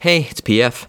Hey, 0.00 0.28
it's 0.30 0.40
PF. 0.40 0.84
Uh, 0.84 0.86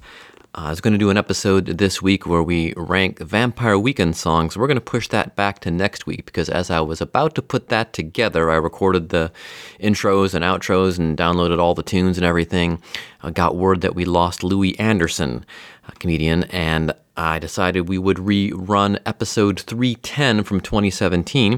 I 0.54 0.70
was 0.70 0.82
going 0.82 0.94
to 0.94 1.00
do 1.00 1.10
an 1.10 1.18
episode 1.18 1.66
this 1.66 2.00
week 2.00 2.28
where 2.28 2.44
we 2.44 2.76
rank 2.78 3.18
Vampire 3.18 3.78
Weekend 3.80 4.16
songs. 4.16 4.56
We're 4.56 4.68
going 4.68 4.76
to 4.76 4.82
push 4.82 5.08
that 5.08 5.36
back 5.36 5.60
to 5.62 5.72
next 5.72 6.06
week 6.06 6.26
because 6.26 6.48
as 6.48 6.70
I 6.70 6.80
was 6.82 7.02
about 7.02 7.34
to 7.36 7.42
put 7.42 7.70
that 7.70 7.92
together, 7.92 8.52
I 8.52 8.56
recorded 8.58 9.10
the 9.10 9.32
intros 9.80 10.36
and 10.36 10.46
outros 10.46 11.00
and 11.00 11.18
downloaded 11.18 11.60
all 11.60 11.74
the 11.74 11.82
tunes 11.82 12.18
and 12.18 12.26
everything. 12.26 12.80
I 13.24 13.32
got 13.32 13.56
word 13.56 13.82
that 13.82 13.96
we 13.96 14.06
lost 14.06 14.44
Louie 14.44 14.78
Anderson, 14.78 15.44
a 15.88 15.92
comedian, 15.94 16.44
and 16.46 16.94
I 17.20 17.38
decided 17.38 17.90
we 17.90 17.98
would 17.98 18.16
rerun 18.16 18.98
episode 19.06 19.60
310 19.60 20.46
from 20.46 20.62
2017, 20.62 21.52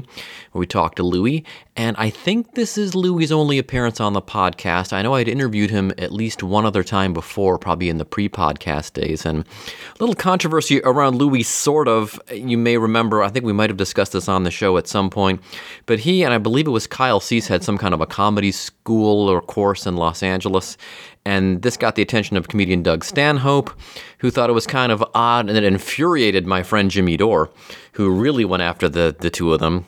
where 0.50 0.60
we 0.60 0.66
talked 0.66 0.96
to 0.96 1.04
Louie. 1.04 1.44
And 1.76 1.96
I 1.98 2.10
think 2.10 2.54
this 2.54 2.76
is 2.76 2.96
Louie's 2.96 3.30
only 3.30 3.58
appearance 3.58 4.00
on 4.00 4.12
the 4.12 4.20
podcast. 4.20 4.92
I 4.92 5.02
know 5.02 5.14
I'd 5.14 5.28
interviewed 5.28 5.70
him 5.70 5.92
at 5.98 6.12
least 6.12 6.42
one 6.42 6.66
other 6.66 6.82
time 6.82 7.14
before, 7.14 7.58
probably 7.58 7.88
in 7.88 7.98
the 7.98 8.04
pre 8.04 8.28
podcast 8.28 8.94
days. 8.94 9.24
And 9.24 9.44
a 9.44 9.98
little 10.00 10.16
controversy 10.16 10.82
around 10.82 11.16
Louie, 11.16 11.44
sort 11.44 11.86
of. 11.86 12.20
You 12.30 12.58
may 12.58 12.76
remember, 12.76 13.22
I 13.22 13.28
think 13.28 13.46
we 13.46 13.52
might 13.52 13.70
have 13.70 13.76
discussed 13.76 14.12
this 14.12 14.28
on 14.28 14.42
the 14.42 14.50
show 14.50 14.76
at 14.76 14.88
some 14.88 15.10
point. 15.10 15.40
But 15.86 16.00
he, 16.00 16.24
and 16.24 16.34
I 16.34 16.38
believe 16.38 16.66
it 16.66 16.70
was 16.70 16.88
Kyle 16.88 17.20
Cease, 17.20 17.46
had 17.46 17.62
some 17.62 17.78
kind 17.78 17.94
of 17.94 18.00
a 18.00 18.06
comedy 18.06 18.50
school 18.50 19.28
or 19.28 19.40
course 19.40 19.86
in 19.86 19.96
Los 19.96 20.24
Angeles. 20.24 20.76
And 21.24 21.62
this 21.62 21.76
got 21.76 21.94
the 21.94 22.02
attention 22.02 22.36
of 22.36 22.48
comedian 22.48 22.82
Doug 22.82 23.04
Stanhope, 23.04 23.70
who 24.18 24.30
thought 24.30 24.50
it 24.50 24.54
was 24.54 24.66
kind 24.66 24.90
of 24.90 25.04
odd 25.14 25.48
and 25.56 25.64
it 25.64 25.64
infuriated 25.64 26.46
my 26.46 26.62
friend 26.62 26.90
Jimmy 26.90 27.16
Dore, 27.16 27.50
who 27.92 28.10
really 28.10 28.44
went 28.44 28.62
after 28.62 28.88
the, 28.88 29.14
the 29.18 29.30
two 29.30 29.52
of 29.52 29.60
them. 29.60 29.86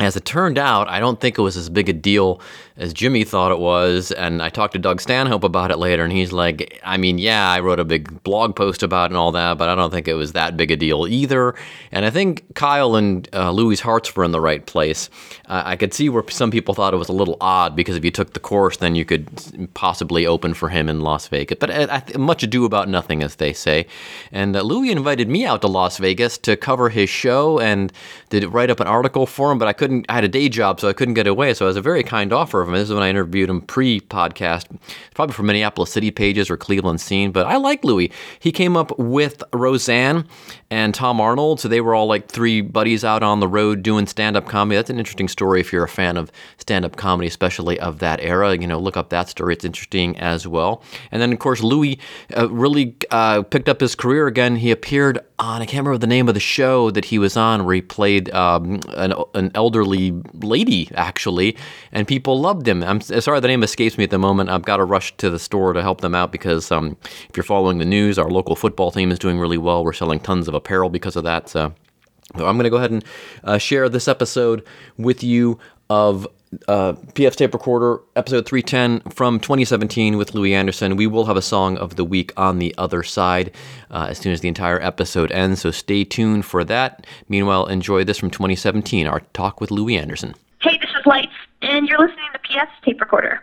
As 0.00 0.16
it 0.16 0.24
turned 0.24 0.58
out, 0.58 0.86
I 0.88 1.00
don't 1.00 1.20
think 1.20 1.38
it 1.38 1.42
was 1.42 1.56
as 1.56 1.70
big 1.70 1.88
a 1.88 1.92
deal 1.92 2.40
as 2.78 2.94
Jimmy 2.94 3.24
thought 3.24 3.50
it 3.50 3.58
was. 3.58 4.12
And 4.12 4.40
I 4.40 4.48
talked 4.48 4.72
to 4.72 4.78
Doug 4.78 5.00
Stanhope 5.00 5.44
about 5.44 5.70
it 5.70 5.78
later, 5.78 6.04
and 6.04 6.12
he's 6.12 6.32
like, 6.32 6.80
I 6.84 6.96
mean, 6.96 7.18
yeah, 7.18 7.50
I 7.50 7.60
wrote 7.60 7.80
a 7.80 7.84
big 7.84 8.22
blog 8.22 8.56
post 8.56 8.82
about 8.82 9.06
it 9.06 9.10
and 9.10 9.16
all 9.16 9.32
that, 9.32 9.58
but 9.58 9.68
I 9.68 9.74
don't 9.74 9.90
think 9.90 10.08
it 10.08 10.14
was 10.14 10.32
that 10.32 10.56
big 10.56 10.70
a 10.70 10.76
deal 10.76 11.06
either. 11.06 11.54
And 11.92 12.04
I 12.04 12.10
think 12.10 12.54
Kyle 12.54 12.94
and 12.94 13.28
uh, 13.34 13.50
Louie's 13.50 13.80
hearts 13.80 14.14
were 14.14 14.24
in 14.24 14.30
the 14.30 14.40
right 14.40 14.64
place. 14.64 15.10
Uh, 15.46 15.62
I 15.64 15.76
could 15.76 15.92
see 15.92 16.08
where 16.08 16.24
some 16.30 16.50
people 16.50 16.74
thought 16.74 16.94
it 16.94 16.98
was 16.98 17.08
a 17.08 17.12
little 17.12 17.36
odd 17.40 17.74
because 17.74 17.96
if 17.96 18.04
you 18.04 18.10
took 18.10 18.32
the 18.32 18.40
course, 18.40 18.76
then 18.76 18.94
you 18.94 19.04
could 19.04 19.28
possibly 19.74 20.26
open 20.26 20.54
for 20.54 20.68
him 20.68 20.88
in 20.88 21.00
Las 21.00 21.26
Vegas. 21.28 21.58
But 21.58 21.70
uh, 21.70 22.18
much 22.18 22.42
ado 22.42 22.64
about 22.64 22.88
nothing, 22.88 23.22
as 23.22 23.36
they 23.36 23.52
say. 23.52 23.86
And 24.30 24.54
uh, 24.54 24.62
Louie 24.62 24.92
invited 24.92 25.28
me 25.28 25.44
out 25.44 25.62
to 25.62 25.68
Las 25.68 25.98
Vegas 25.98 26.38
to 26.38 26.56
cover 26.56 26.90
his 26.90 27.10
show 27.10 27.58
and 27.58 27.92
did 28.28 28.44
write 28.44 28.70
up 28.70 28.78
an 28.78 28.86
article 28.86 29.26
for 29.26 29.50
him, 29.50 29.58
but 29.58 29.66
I 29.66 29.72
couldn't, 29.72 30.06
I 30.08 30.14
had 30.14 30.24
a 30.24 30.28
day 30.28 30.48
job, 30.48 30.80
so 30.80 30.88
I 30.88 30.92
couldn't 30.92 31.14
get 31.14 31.26
away. 31.26 31.54
So 31.54 31.64
it 31.66 31.68
was 31.68 31.76
a 31.76 31.82
very 31.82 32.04
kind 32.04 32.32
offer 32.32 32.67
him. 32.68 32.74
This 32.74 32.88
is 32.88 32.94
when 32.94 33.02
I 33.02 33.10
interviewed 33.10 33.50
him 33.50 33.60
pre 33.60 34.00
podcast, 34.00 34.66
probably 35.14 35.34
for 35.34 35.42
Minneapolis 35.42 35.90
City 35.90 36.10
Pages 36.10 36.50
or 36.50 36.56
Cleveland 36.56 37.00
Scene. 37.00 37.32
But 37.32 37.46
I 37.46 37.56
like 37.56 37.84
Louis. 37.84 38.12
He 38.38 38.52
came 38.52 38.76
up 38.76 38.98
with 38.98 39.42
Roseanne 39.52 40.26
and 40.70 40.94
Tom 40.94 41.20
Arnold. 41.20 41.60
So 41.60 41.68
they 41.68 41.80
were 41.80 41.94
all 41.94 42.06
like 42.06 42.28
three 42.28 42.60
buddies 42.60 43.04
out 43.04 43.22
on 43.22 43.40
the 43.40 43.48
road 43.48 43.82
doing 43.82 44.06
stand 44.06 44.36
up 44.36 44.46
comedy. 44.46 44.76
That's 44.76 44.90
an 44.90 44.98
interesting 44.98 45.28
story 45.28 45.60
if 45.60 45.72
you're 45.72 45.84
a 45.84 45.88
fan 45.88 46.16
of 46.16 46.30
stand 46.58 46.84
up 46.84 46.96
comedy, 46.96 47.26
especially 47.26 47.80
of 47.80 47.98
that 48.00 48.20
era. 48.20 48.56
You 48.56 48.66
know, 48.66 48.78
look 48.78 48.96
up 48.96 49.10
that 49.10 49.28
story. 49.28 49.54
It's 49.54 49.64
interesting 49.64 50.16
as 50.18 50.46
well. 50.46 50.82
And 51.10 51.22
then, 51.22 51.32
of 51.32 51.38
course, 51.38 51.62
Louis 51.62 51.98
uh, 52.36 52.50
really 52.50 52.96
uh, 53.10 53.42
picked 53.42 53.68
up 53.68 53.80
his 53.80 53.94
career 53.94 54.26
again. 54.26 54.56
He 54.56 54.70
appeared 54.70 55.20
on, 55.38 55.62
I 55.62 55.66
can't 55.66 55.86
remember 55.86 55.98
the 55.98 56.06
name 56.06 56.28
of 56.28 56.34
the 56.34 56.40
show 56.40 56.90
that 56.90 57.06
he 57.06 57.18
was 57.18 57.36
on, 57.36 57.64
where 57.64 57.76
he 57.76 57.82
played 57.82 58.32
um, 58.34 58.80
an, 58.96 59.14
an 59.34 59.50
elderly 59.54 60.12
lady, 60.34 60.90
actually, 60.94 61.56
and 61.92 62.08
people 62.08 62.40
loved 62.40 62.57
him. 62.66 62.82
I'm 62.82 63.00
sorry, 63.00 63.40
the 63.40 63.48
name 63.48 63.62
escapes 63.62 63.98
me 63.98 64.04
at 64.04 64.10
the 64.10 64.18
moment. 64.18 64.50
I've 64.50 64.64
got 64.64 64.78
to 64.78 64.84
rush 64.84 65.16
to 65.18 65.30
the 65.30 65.38
store 65.38 65.72
to 65.72 65.82
help 65.82 66.00
them 66.00 66.14
out 66.14 66.32
because 66.32 66.72
um, 66.72 66.96
if 67.02 67.36
you're 67.36 67.44
following 67.44 67.78
the 67.78 67.84
news, 67.84 68.18
our 68.18 68.30
local 68.30 68.56
football 68.56 68.90
team 68.90 69.10
is 69.10 69.18
doing 69.18 69.38
really 69.38 69.58
well. 69.58 69.84
We're 69.84 69.92
selling 69.92 70.20
tons 70.20 70.48
of 70.48 70.54
apparel 70.54 70.90
because 70.90 71.16
of 71.16 71.24
that. 71.24 71.48
So, 71.48 71.72
so 72.36 72.46
I'm 72.46 72.56
going 72.56 72.64
to 72.64 72.70
go 72.70 72.76
ahead 72.76 72.90
and 72.90 73.04
uh, 73.44 73.58
share 73.58 73.88
this 73.88 74.08
episode 74.08 74.66
with 74.96 75.22
you 75.22 75.58
of 75.90 76.26
uh, 76.66 76.94
tape 77.14 77.52
recorder, 77.52 78.00
episode 78.16 78.46
310 78.46 79.10
from 79.10 79.38
2017 79.40 80.16
with 80.16 80.34
Louie 80.34 80.54
Anderson. 80.54 80.96
We 80.96 81.06
will 81.06 81.26
have 81.26 81.36
a 81.36 81.42
song 81.42 81.76
of 81.78 81.96
the 81.96 82.04
week 82.04 82.32
on 82.36 82.58
the 82.58 82.74
other 82.78 83.02
side 83.02 83.54
uh, 83.90 84.06
as 84.10 84.18
soon 84.18 84.32
as 84.32 84.40
the 84.40 84.48
entire 84.48 84.80
episode 84.80 85.30
ends, 85.32 85.60
so 85.60 85.70
stay 85.70 86.04
tuned 86.04 86.44
for 86.44 86.64
that. 86.64 87.06
Meanwhile, 87.28 87.66
enjoy 87.66 88.04
this 88.04 88.18
from 88.18 88.30
2017, 88.30 89.06
our 89.06 89.20
talk 89.32 89.60
with 89.60 89.70
Louie 89.70 89.96
Anderson. 89.96 90.34
Hey, 90.60 90.78
this 90.78 90.90
is 90.90 91.06
Lights, 91.06 91.32
and 91.78 91.88
you're 91.88 92.00
listening 92.00 92.26
to 92.32 92.38
PS 92.40 92.72
tape 92.84 93.00
recorder. 93.00 93.40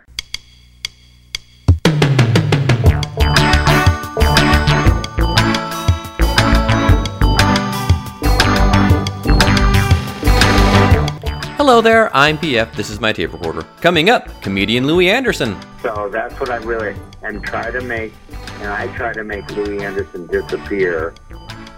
Hello 11.56 11.80
there, 11.80 12.14
I'm 12.14 12.36
PF. 12.36 12.74
This 12.74 12.90
is 12.90 13.00
my 13.00 13.14
tape 13.14 13.32
recorder. 13.32 13.62
Coming 13.80 14.10
up, 14.10 14.28
comedian 14.42 14.86
Louie 14.86 15.08
Anderson. 15.08 15.56
So 15.80 16.10
that's 16.10 16.38
what 16.38 16.50
I 16.50 16.56
really 16.56 16.94
and 17.22 17.42
try 17.42 17.70
to 17.70 17.80
make, 17.80 18.12
and 18.60 18.68
I 18.68 18.94
try 18.98 19.14
to 19.14 19.24
make 19.24 19.50
Louie 19.56 19.82
Anderson 19.82 20.26
disappear 20.26 21.14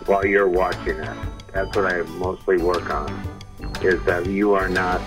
while 0.06 0.26
you're 0.26 0.48
watching 0.48 0.98
it. 0.98 1.16
That's 1.52 1.76
what 1.76 1.86
I 1.86 2.02
mostly 2.18 2.58
work 2.58 2.90
on. 2.90 3.08
Is 3.80 4.02
that 4.06 4.26
you 4.26 4.54
are 4.54 4.68
not, 4.68 5.00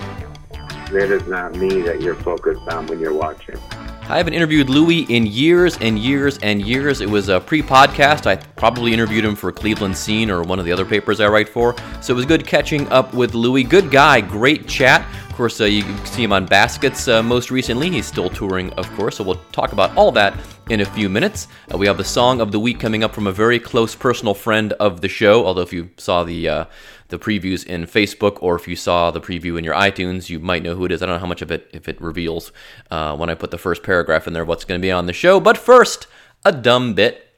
that 0.92 1.12
is 1.12 1.26
not 1.28 1.56
me 1.56 1.82
that 1.82 2.02
you're 2.02 2.16
focused 2.16 2.68
on 2.70 2.88
when 2.88 3.00
you're 3.00 3.14
watching. 3.14 3.58
I 4.04 4.18
haven't 4.18 4.34
interviewed 4.34 4.70
Louis 4.70 5.04
in 5.04 5.26
years 5.26 5.78
and 5.80 5.98
years 5.98 6.38
and 6.40 6.62
years. 6.62 7.00
It 7.00 7.10
was 7.10 7.30
a 7.30 7.40
pre 7.40 7.62
podcast. 7.62 8.28
I 8.28 8.36
probably 8.36 8.94
interviewed 8.94 9.24
him 9.24 9.36
for 9.36 9.52
Cleveland 9.52 9.96
Scene 9.96 10.30
or 10.30 10.44
one 10.44 10.60
of 10.60 10.66
the 10.66 10.72
other 10.72 10.86
papers 10.86 11.22
I 11.22 11.28
write 11.28 11.48
for. 11.48 11.76
So 12.02 12.14
it 12.14 12.18
was 12.18 12.26
good 12.26 12.46
catching 12.46 12.88
up 12.90 13.14
with 13.14 13.34
Louis. 13.34 13.64
Good 13.64 13.90
guy, 13.90 14.20
great 14.20 14.68
chat. 14.68 15.08
Of 15.32 15.38
course, 15.38 15.62
uh, 15.62 15.64
you 15.64 15.84
can 15.84 16.06
see 16.06 16.24
him 16.24 16.34
on 16.34 16.46
Baskets 16.46 17.08
uh, 17.08 17.24
most 17.24 17.52
recently. 17.52 17.90
He's 17.90 18.06
still 18.06 18.30
touring, 18.30 18.70
of 18.74 18.86
course. 18.98 19.16
So 19.16 19.24
we'll 19.24 19.42
talk 19.54 19.72
about 19.72 19.96
all 19.96 20.12
that 20.12 20.38
in 20.70 20.82
a 20.82 20.86
few 20.86 21.08
minutes. 21.08 21.48
Uh, 21.74 21.78
we 21.78 21.88
have 21.88 21.96
the 21.96 22.04
song 22.04 22.42
of 22.42 22.52
the 22.52 22.60
week 22.60 22.82
coming 22.82 23.02
up 23.02 23.16
from 23.16 23.28
a 23.28 23.32
very 23.32 23.58
close 23.58 23.96
personal 23.96 24.34
friend 24.34 24.74
of 24.74 25.00
the 25.00 25.08
show. 25.08 25.46
Although, 25.46 25.62
if 25.62 25.72
you 25.72 25.90
saw 25.96 26.26
the 26.26 26.50
uh, 26.50 26.66
the 27.08 27.18
previews 27.18 27.66
in 27.66 27.86
Facebook, 27.86 28.40
or 28.42 28.58
if 28.58 28.68
you 28.68 28.76
saw 28.76 29.10
the 29.10 29.22
preview 29.22 29.58
in 29.58 29.64
your 29.64 29.74
iTunes, 29.74 30.30
you 30.30 30.38
might 30.38 30.64
know 30.64 30.76
who 30.76 30.84
it 30.84 30.92
is. 30.92 31.02
I 31.02 31.06
don't 31.06 31.16
know 31.16 31.22
how 31.22 31.28
much 31.28 31.42
of 31.42 31.50
it 31.50 31.70
if 31.72 31.88
it 31.88 32.00
reveals 32.02 32.52
uh, 32.92 33.16
when 33.16 33.30
I 33.30 33.34
put 33.34 33.52
the 33.52 33.58
first 33.58 33.84
paragraph 33.84 34.28
in 34.28 34.34
there 34.34 34.44
what's 34.44 34.66
going 34.66 34.82
to 34.82 34.86
be 34.86 34.92
on 34.92 35.06
the 35.06 35.14
show. 35.14 35.40
But 35.40 35.58
first, 35.58 36.08
a 36.44 36.52
dumb 36.52 36.94
bit. 36.94 37.31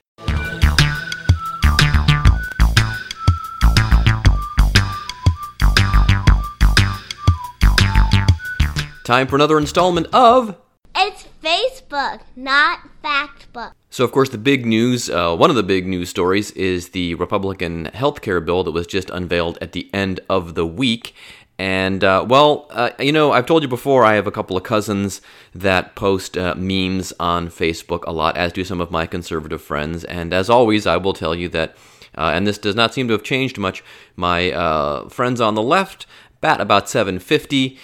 Time 9.03 9.27
for 9.27 9.35
another 9.35 9.57
installment 9.57 10.07
of 10.13 10.55
It's 10.95 11.27
Facebook, 11.43 12.21
not 12.37 12.79
Factbook. 13.03 13.73
So, 13.89 14.05
of 14.05 14.13
course, 14.13 14.29
the 14.29 14.37
big 14.37 14.65
news, 14.65 15.09
uh, 15.09 15.35
one 15.35 15.49
of 15.49 15.57
the 15.57 15.63
big 15.63 15.85
news 15.85 16.07
stories, 16.07 16.51
is 16.51 16.89
the 16.89 17.13
Republican 17.15 17.85
health 17.93 18.21
care 18.21 18.39
bill 18.39 18.63
that 18.63 18.71
was 18.71 18.87
just 18.87 19.09
unveiled 19.09 19.57
at 19.59 19.73
the 19.73 19.89
end 19.93 20.21
of 20.29 20.55
the 20.55 20.65
week. 20.65 21.15
And, 21.59 22.01
uh, 22.01 22.25
well, 22.29 22.67
uh, 22.69 22.91
you 22.97 23.11
know, 23.11 23.33
I've 23.33 23.45
told 23.45 23.61
you 23.61 23.67
before, 23.67 24.05
I 24.05 24.13
have 24.13 24.25
a 24.25 24.31
couple 24.31 24.55
of 24.55 24.63
cousins 24.63 25.19
that 25.53 25.95
post 25.95 26.37
uh, 26.37 26.55
memes 26.55 27.11
on 27.19 27.49
Facebook 27.49 28.05
a 28.07 28.13
lot, 28.13 28.37
as 28.37 28.53
do 28.53 28.63
some 28.63 28.79
of 28.79 28.89
my 28.89 29.05
conservative 29.05 29.61
friends. 29.61 30.05
And 30.05 30.33
as 30.33 30.49
always, 30.49 30.87
I 30.87 30.95
will 30.95 31.13
tell 31.13 31.35
you 31.35 31.49
that, 31.49 31.75
uh, 32.17 32.31
and 32.33 32.47
this 32.47 32.57
does 32.57 32.75
not 32.75 32.93
seem 32.93 33.09
to 33.09 33.13
have 33.13 33.23
changed 33.23 33.57
much, 33.57 33.83
my 34.15 34.49
uh, 34.53 35.09
friends 35.09 35.41
on 35.41 35.55
the 35.55 35.61
left 35.61 36.05
bat 36.43 36.61
about 36.61 36.87
750. 36.87 37.79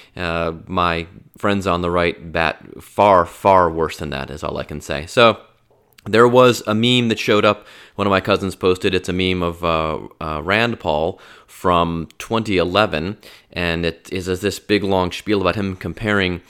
my 0.67 1.07
friends 1.37 1.65
on 1.65 1.81
the 1.81 1.89
right 1.89 2.31
bat 2.31 2.83
far, 2.83 3.25
far 3.25 3.71
worse 3.71 3.97
than 3.97 4.11
that, 4.11 4.29
is 4.29 4.43
all 4.43 4.57
I 4.57 4.65
can 4.65 4.81
say. 4.81 5.05
So, 5.07 5.39
there 6.05 6.27
was 6.27 6.63
a 6.65 6.73
meme 6.73 7.09
that 7.09 7.19
showed 7.19 7.45
up. 7.45 7.67
One 7.95 8.07
of 8.07 8.11
my 8.11 8.21
cousins 8.21 8.55
posted. 8.55 8.93
It's 8.93 9.09
a 9.09 9.13
meme 9.13 9.43
of 9.43 9.63
uh, 9.63 9.99
uh, 10.21 10.41
Rand 10.43 10.79
Paul 10.79 11.19
from 11.45 12.07
2011, 12.19 13.17
and 13.51 13.85
it 13.85 14.09
is 14.11 14.25
this 14.25 14.59
big 14.59 14.83
long 14.83 15.11
spiel 15.11 15.41
about 15.41 15.55
him 15.55 15.75
comparing 15.75 16.41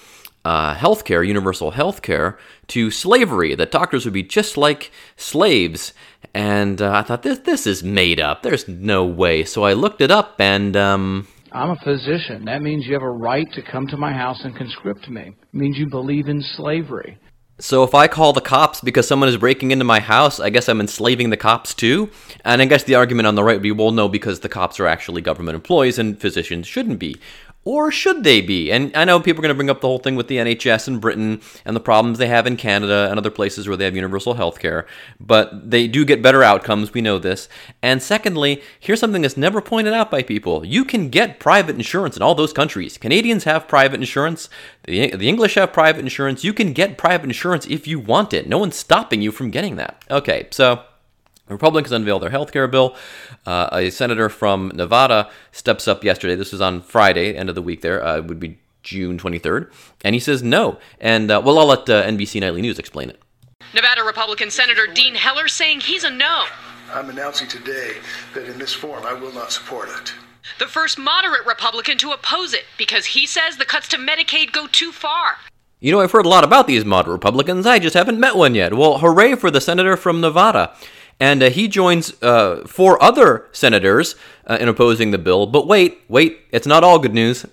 uh, 0.45 0.75
healthcare, 0.75 1.25
universal 1.27 1.71
healthcare, 1.71 2.37
to 2.67 2.91
slavery. 2.91 3.55
That 3.55 3.71
doctors 3.71 4.05
would 4.05 4.13
be 4.13 4.23
just 4.23 4.55
like 4.55 4.91
slaves. 5.17 5.93
And 6.33 6.81
uh, 6.81 6.93
I 6.93 7.01
thought 7.01 7.23
this 7.23 7.39
this 7.39 7.65
is 7.65 7.83
made 7.83 8.19
up. 8.19 8.43
There's 8.43 8.67
no 8.67 9.05
way. 9.05 9.43
So 9.43 9.63
I 9.63 9.73
looked 9.73 10.01
it 10.01 10.11
up, 10.11 10.39
and 10.39 10.77
um, 10.77 11.27
I'm 11.51 11.71
a 11.71 11.75
physician. 11.83 12.45
That 12.45 12.61
means 12.61 12.85
you 12.85 12.93
have 12.93 13.01
a 13.01 13.09
right 13.09 13.51
to 13.53 13.61
come 13.61 13.87
to 13.87 13.97
my 13.97 14.13
house 14.13 14.41
and 14.43 14.55
conscript 14.55 15.09
me. 15.09 15.21
It 15.21 15.53
means 15.53 15.77
you 15.77 15.89
believe 15.89 16.27
in 16.27 16.41
slavery. 16.41 17.17
So 17.61 17.83
if 17.83 17.93
I 17.93 18.07
call 18.07 18.31
the 18.31 18.39
cops 18.39 18.79
because 18.79 19.05
someone 19.05 19.27
is 19.27 19.35
breaking 19.35 19.71
into 19.71 19.83
my 19.83 19.99
house, 19.99 20.39
I 20.39 20.49
guess 20.49 20.69
I'm 20.69 20.79
enslaving 20.79 21.29
the 21.29 21.37
cops 21.37 21.73
too? 21.73 22.09
And 22.45 22.61
I 22.61 22.65
guess 22.65 22.83
the 22.85 22.95
argument 22.95 23.27
on 23.27 23.35
the 23.35 23.43
right 23.43 23.55
would 23.55 23.63
be, 23.63 23.71
well, 23.71 23.91
no, 23.91 24.07
because 24.07 24.39
the 24.39 24.47
cops 24.47 24.79
are 24.79 24.87
actually 24.87 25.21
government 25.21 25.55
employees 25.55 25.99
and 25.99 26.19
physicians 26.21 26.67
shouldn't 26.67 26.99
be. 26.99 27.17
Or 27.65 27.91
should 27.91 28.23
they 28.23 28.39
be? 28.39 28.71
And 28.71 28.95
I 28.95 29.03
know 29.03 29.19
people 29.19 29.41
are 29.41 29.43
going 29.43 29.49
to 29.53 29.55
bring 29.55 29.69
up 29.69 29.81
the 29.81 29.87
whole 29.87 29.99
thing 29.99 30.15
with 30.15 30.27
the 30.27 30.37
NHS 30.37 30.87
in 30.87 30.99
Britain 30.99 31.41
and 31.65 31.75
the 31.75 31.81
problems 31.81 32.17
they 32.17 32.27
have 32.27 32.47
in 32.47 32.55
Canada 32.55 33.07
and 33.09 33.19
other 33.19 33.29
places 33.29 33.67
where 33.67 33.75
they 33.75 33.83
have 33.83 33.95
universal 33.95 34.35
health 34.35 34.59
care, 34.59 34.87
but 35.19 35.69
they 35.69 35.85
do 35.87 36.05
get 36.05 36.21
better 36.21 36.41
outcomes. 36.41 36.93
We 36.93 37.01
know 37.01 37.19
this. 37.19 37.49
And 37.81 38.01
secondly, 38.01 38.63
here's 38.79 39.01
something 39.01 39.21
that's 39.21 39.35
never 39.35 39.61
pointed 39.61 39.93
out 39.93 40.09
by 40.09 40.23
people 40.23 40.65
you 40.65 40.85
can 40.85 41.09
get 41.09 41.39
private 41.39 41.75
insurance 41.75 42.15
in 42.15 42.23
all 42.23 42.33
those 42.33 42.53
countries. 42.53 42.97
Canadians 42.97 43.43
have 43.43 43.67
private 43.67 43.99
insurance, 43.99 44.49
the, 44.85 45.15
the 45.15 45.27
English 45.27 45.55
have 45.55 45.73
private 45.73 45.99
insurance. 45.99 46.43
You 46.43 46.53
can 46.53 46.71
get 46.71 46.97
private 46.97 47.25
insurance 47.25 47.67
if 47.67 47.87
you 47.87 47.99
want 47.99 48.33
it. 48.33 48.47
No 48.47 48.57
one's 48.57 48.77
stopping 48.77 49.21
you 49.21 49.31
from 49.31 49.51
getting 49.51 49.75
that. 49.75 50.03
Okay, 50.09 50.47
so 50.51 50.83
Republicans 51.49 51.91
unveil 51.91 52.19
their 52.19 52.29
health 52.29 52.51
care 52.51 52.67
bill. 52.67 52.95
Uh, 53.45 53.69
a 53.71 53.89
senator 53.89 54.29
from 54.29 54.71
Nevada 54.73 55.29
steps 55.51 55.87
up 55.87 56.03
yesterday. 56.03 56.35
This 56.35 56.51
was 56.51 56.61
on 56.61 56.81
Friday, 56.81 57.35
end 57.35 57.49
of 57.49 57.55
the 57.55 57.61
week 57.61 57.81
there. 57.81 58.03
Uh, 58.03 58.17
it 58.17 58.25
would 58.25 58.39
be 58.39 58.57
June 58.83 59.17
23rd. 59.17 59.71
And 60.03 60.15
he 60.15 60.19
says 60.19 60.41
no. 60.41 60.79
And, 60.99 61.29
uh, 61.31 61.41
well, 61.43 61.59
I'll 61.59 61.67
let 61.67 61.89
uh, 61.89 62.03
NBC 62.03 62.41
Nightly 62.41 62.61
News 62.61 62.79
explain 62.79 63.09
it. 63.09 63.19
Nevada 63.73 64.03
Republican 64.03 64.49
Senator 64.49 64.87
Dean 64.87 65.15
Heller 65.15 65.47
saying 65.47 65.81
he's 65.81 66.03
a 66.03 66.09
no. 66.09 66.45
I'm 66.91 67.09
announcing 67.09 67.47
today 67.47 67.97
that 68.33 68.47
in 68.47 68.57
this 68.57 68.73
form 68.73 69.05
I 69.05 69.13
will 69.13 69.31
not 69.33 69.51
support 69.51 69.89
it. 69.89 70.13
The 70.57 70.65
first 70.65 70.97
moderate 70.97 71.45
Republican 71.45 71.97
to 71.99 72.11
oppose 72.11 72.53
it 72.53 72.65
because 72.77 73.07
he 73.07 73.27
says 73.27 73.57
the 73.57 73.65
cuts 73.65 73.87
to 73.89 73.97
Medicaid 73.97 74.51
go 74.51 74.65
too 74.65 74.91
far. 74.91 75.35
You 75.79 75.91
know, 75.91 76.01
I've 76.01 76.11
heard 76.11 76.25
a 76.25 76.29
lot 76.29 76.43
about 76.43 76.67
these 76.67 76.83
moderate 76.83 77.13
Republicans. 77.13 77.65
I 77.67 77.79
just 77.79 77.93
haven't 77.93 78.19
met 78.19 78.35
one 78.35 78.55
yet. 78.55 78.73
Well, 78.73 78.97
hooray 78.97 79.35
for 79.35 79.51
the 79.51 79.61
senator 79.61 79.95
from 79.95 80.19
Nevada 80.19 80.73
and 81.19 81.43
uh, 81.43 81.49
he 81.49 81.67
joins 81.67 82.21
uh, 82.23 82.63
four 82.67 83.01
other 83.01 83.47
senators 83.51 84.15
uh, 84.47 84.57
in 84.59 84.67
opposing 84.67 85.11
the 85.11 85.17
bill. 85.17 85.45
But 85.45 85.67
wait, 85.67 86.01
wait, 86.07 86.39
it's 86.51 86.67
not 86.67 86.83
all 86.83 86.99
good 86.99 87.13
news. 87.13 87.45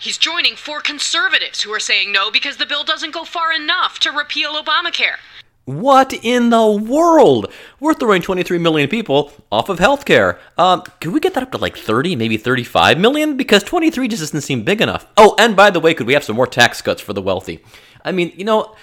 He's 0.00 0.18
joining 0.18 0.56
four 0.56 0.80
conservatives 0.80 1.62
who 1.62 1.72
are 1.72 1.78
saying 1.80 2.10
no 2.10 2.30
because 2.30 2.56
the 2.56 2.66
bill 2.66 2.82
doesn't 2.82 3.12
go 3.12 3.24
far 3.24 3.52
enough 3.52 4.00
to 4.00 4.10
repeal 4.10 4.54
Obamacare. 4.54 5.16
What 5.64 6.12
in 6.12 6.50
the 6.50 6.66
world? 6.66 7.52
We're 7.78 7.94
throwing 7.94 8.20
23 8.20 8.58
million 8.58 8.88
people 8.88 9.30
off 9.52 9.68
of 9.68 9.78
healthcare. 9.78 10.38
Um, 10.58 10.82
could 11.00 11.12
we 11.12 11.20
get 11.20 11.34
that 11.34 11.44
up 11.44 11.52
to 11.52 11.58
like 11.58 11.76
30, 11.76 12.16
maybe 12.16 12.36
35 12.36 12.98
million? 12.98 13.36
Because 13.36 13.62
23 13.62 14.08
just 14.08 14.22
doesn't 14.22 14.40
seem 14.40 14.64
big 14.64 14.80
enough. 14.80 15.06
Oh, 15.16 15.36
and 15.38 15.54
by 15.54 15.70
the 15.70 15.78
way, 15.78 15.94
could 15.94 16.08
we 16.08 16.14
have 16.14 16.24
some 16.24 16.34
more 16.34 16.48
tax 16.48 16.82
cuts 16.82 17.00
for 17.00 17.12
the 17.12 17.22
wealthy? 17.22 17.62
I 18.04 18.10
mean, 18.10 18.32
you 18.34 18.44
know, 18.44 18.74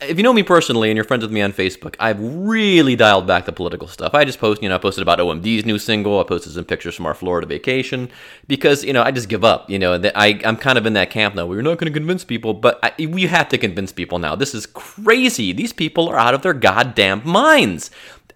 if 0.00 0.16
you 0.16 0.22
know 0.22 0.32
me 0.32 0.42
personally 0.42 0.90
and 0.90 0.96
you're 0.96 1.04
friends 1.04 1.22
with 1.22 1.32
me 1.32 1.40
on 1.40 1.52
Facebook, 1.52 1.94
I've 2.00 2.18
really 2.20 2.96
dialed 2.96 3.26
back 3.26 3.46
the 3.46 3.52
political 3.52 3.88
stuff. 3.88 4.14
I 4.14 4.24
just 4.24 4.38
post, 4.38 4.62
you 4.62 4.68
know, 4.68 4.74
I 4.74 4.78
posted 4.78 5.02
about 5.02 5.18
OMD's 5.18 5.64
new 5.64 5.78
single. 5.78 6.20
I 6.20 6.24
posted 6.24 6.52
some 6.52 6.64
pictures 6.64 6.94
from 6.94 7.06
our 7.06 7.14
Florida 7.14 7.46
vacation 7.46 8.10
because, 8.46 8.84
you 8.84 8.92
know, 8.92 9.02
I 9.02 9.10
just 9.10 9.28
give 9.28 9.44
up. 9.44 9.70
You 9.70 9.78
know, 9.78 10.00
I, 10.14 10.40
I'm 10.44 10.56
kind 10.56 10.78
of 10.78 10.86
in 10.86 10.94
that 10.94 11.10
camp 11.10 11.34
now. 11.34 11.46
We're 11.46 11.62
not 11.62 11.78
going 11.78 11.92
to 11.92 11.98
convince 11.98 12.24
people, 12.24 12.54
but 12.54 12.78
I, 12.82 13.06
we 13.06 13.22
have 13.22 13.48
to 13.50 13.58
convince 13.58 13.92
people 13.92 14.18
now. 14.18 14.34
This 14.34 14.54
is 14.54 14.66
crazy. 14.66 15.52
These 15.52 15.72
people 15.72 16.08
are 16.08 16.18
out 16.18 16.34
of 16.34 16.42
their 16.42 16.54
goddamn 16.54 17.22
minds 17.26 17.90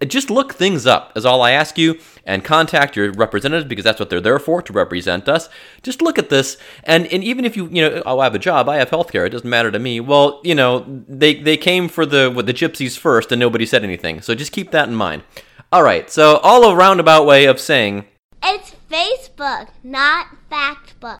just 0.07 0.29
look 0.29 0.53
things 0.53 0.85
up 0.85 1.11
is 1.17 1.25
all 1.25 1.41
I 1.41 1.51
ask 1.51 1.77
you 1.77 1.99
and 2.25 2.43
contact 2.43 2.95
your 2.95 3.11
representatives 3.11 3.67
because 3.67 3.83
that's 3.83 3.99
what 3.99 4.09
they're 4.09 4.21
there 4.21 4.39
for 4.39 4.61
to 4.61 4.73
represent 4.73 5.27
us. 5.27 5.49
Just 5.83 6.01
look 6.01 6.17
at 6.17 6.29
this 6.29 6.57
and, 6.83 7.07
and 7.07 7.23
even 7.23 7.45
if 7.45 7.57
you 7.57 7.67
you 7.67 7.81
know 7.81 8.01
oh 8.05 8.19
I 8.19 8.23
have 8.25 8.35
a 8.35 8.39
job 8.39 8.69
I 8.69 8.77
have 8.77 8.89
health 8.89 9.11
care 9.11 9.25
it 9.25 9.29
doesn't 9.29 9.49
matter 9.49 9.71
to 9.71 9.79
me 9.79 9.99
well 9.99 10.39
you 10.43 10.55
know 10.55 10.85
they 11.07 11.35
they 11.35 11.57
came 11.57 11.89
for 11.89 12.05
the 12.05 12.31
with 12.33 12.45
the 12.45 12.53
gypsies 12.53 12.97
first 12.97 13.31
and 13.31 13.39
nobody 13.39 13.65
said 13.65 13.83
anything 13.83 14.21
so 14.21 14.35
just 14.35 14.51
keep 14.51 14.71
that 14.71 14.87
in 14.87 14.95
mind. 14.95 15.23
All 15.71 15.83
right 15.83 16.09
so 16.09 16.37
all 16.37 16.63
a 16.65 16.75
roundabout 16.75 17.25
way 17.25 17.45
of 17.45 17.59
saying 17.59 18.05
It's 18.43 18.75
Facebook, 18.89 19.69
not 19.83 20.27
Factbook. 20.51 21.19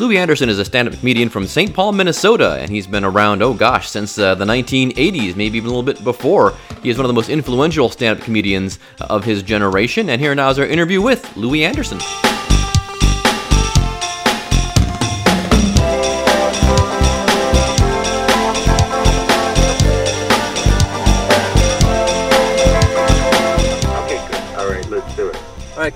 Louie 0.00 0.16
Anderson 0.16 0.48
is 0.48 0.58
a 0.58 0.64
stand 0.64 0.88
up 0.88 0.94
comedian 0.94 1.28
from 1.28 1.46
St. 1.46 1.74
Paul, 1.74 1.92
Minnesota, 1.92 2.56
and 2.58 2.70
he's 2.70 2.86
been 2.86 3.04
around, 3.04 3.42
oh 3.42 3.52
gosh, 3.52 3.86
since 3.86 4.18
uh, 4.18 4.34
the 4.34 4.46
1980s, 4.46 5.36
maybe 5.36 5.58
even 5.58 5.66
a 5.66 5.74
little 5.74 5.82
bit 5.82 6.02
before. 6.02 6.54
He 6.82 6.88
is 6.88 6.96
one 6.96 7.04
of 7.04 7.08
the 7.08 7.12
most 7.14 7.28
influential 7.28 7.90
stand 7.90 8.18
up 8.18 8.24
comedians 8.24 8.78
of 8.98 9.24
his 9.24 9.42
generation, 9.42 10.08
and 10.08 10.18
here 10.18 10.34
now 10.34 10.48
is 10.48 10.58
our 10.58 10.64
interview 10.64 11.02
with 11.02 11.36
Louie 11.36 11.66
Anderson. 11.66 11.98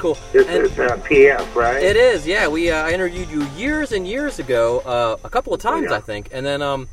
Cool. 0.04 0.18
This 0.34 0.46
And- 0.48 0.64
is 0.66 0.78
uh, 0.78 0.98
PF, 0.98 1.54
right? 1.54 1.82
It 1.82 1.96
is, 1.96 2.26
yeah. 2.26 2.46
We 2.46 2.70
uh, 2.70 2.76
I 2.84 2.90
interviewed 2.90 3.30
you 3.30 3.42
years 3.56 3.90
and 3.90 4.06
years 4.06 4.38
ago, 4.38 4.80
uh, 4.80 5.16
a 5.24 5.30
couple 5.30 5.54
of 5.54 5.62
times, 5.62 5.86
yeah. 5.88 5.96
I 5.96 6.00
think, 6.00 6.28
and 6.30 6.44
then 6.44 6.60
um, 6.60 6.88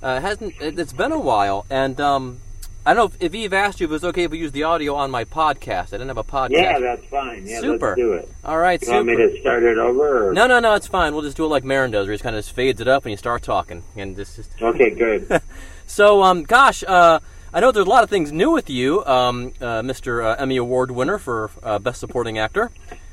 uh, 0.00 0.20
hasn't 0.20 0.54
it, 0.62 0.78
it's 0.78 0.92
been 0.92 1.10
a 1.10 1.18
while, 1.18 1.66
and 1.70 2.00
um, 2.00 2.38
I 2.86 2.94
don't 2.94 2.98
know 3.10 3.16
if, 3.16 3.20
if 3.20 3.34
Eve 3.34 3.52
asked 3.52 3.80
you 3.80 3.86
if 3.86 3.90
it 3.90 3.94
was 3.94 4.04
okay 4.04 4.22
if 4.22 4.30
we 4.30 4.38
use 4.38 4.52
the 4.52 4.62
audio 4.62 4.94
on 4.94 5.10
my 5.10 5.24
podcast. 5.24 5.88
I 5.88 5.98
didn't 5.98 6.06
have 6.06 6.18
a 6.18 6.22
podcast. 6.22 6.50
Yeah, 6.52 6.78
that's 6.78 7.04
fine. 7.06 7.48
Yeah, 7.48 7.62
Super. 7.62 7.86
let's 7.88 7.96
do 7.96 8.12
it. 8.12 8.28
All 8.44 8.58
right, 8.58 8.80
You 8.80 8.86
super. 8.86 8.96
want 8.98 9.06
me 9.08 9.16
to 9.16 9.40
start 9.40 9.64
it 9.64 9.78
over? 9.78 10.28
Or? 10.28 10.32
No, 10.32 10.46
no, 10.46 10.60
no, 10.60 10.74
it's 10.74 10.86
fine. 10.86 11.14
We'll 11.14 11.22
just 11.22 11.36
do 11.36 11.44
it 11.44 11.48
like 11.48 11.64
Maron 11.64 11.90
does, 11.90 12.06
where 12.06 12.12
he 12.12 12.14
just 12.14 12.22
kind 12.22 12.36
of 12.36 12.44
just 12.44 12.54
fades 12.54 12.80
it 12.80 12.86
up 12.86 13.04
and 13.04 13.10
you 13.10 13.16
start 13.16 13.42
talking, 13.42 13.82
and 13.96 14.14
this 14.14 14.38
is 14.38 14.48
Okay, 14.62 14.90
good. 14.90 15.26
So, 15.88 16.22
um, 16.22 16.44
gosh, 16.44 16.84
uh, 16.86 17.18
I 17.54 17.60
know 17.60 17.70
there's 17.70 17.86
a 17.86 17.90
lot 17.90 18.02
of 18.02 18.08
things 18.08 18.32
new 18.32 18.50
with 18.50 18.70
you, 18.70 19.04
um, 19.04 19.52
uh, 19.60 19.82
Mr. 19.82 20.24
Uh, 20.24 20.36
Emmy 20.38 20.56
Award 20.56 20.90
winner 20.90 21.18
for 21.18 21.50
uh, 21.62 21.78
Best 21.78 22.00
Supporting 22.00 22.38
Actor. 22.38 22.70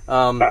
Um, 0.07 0.41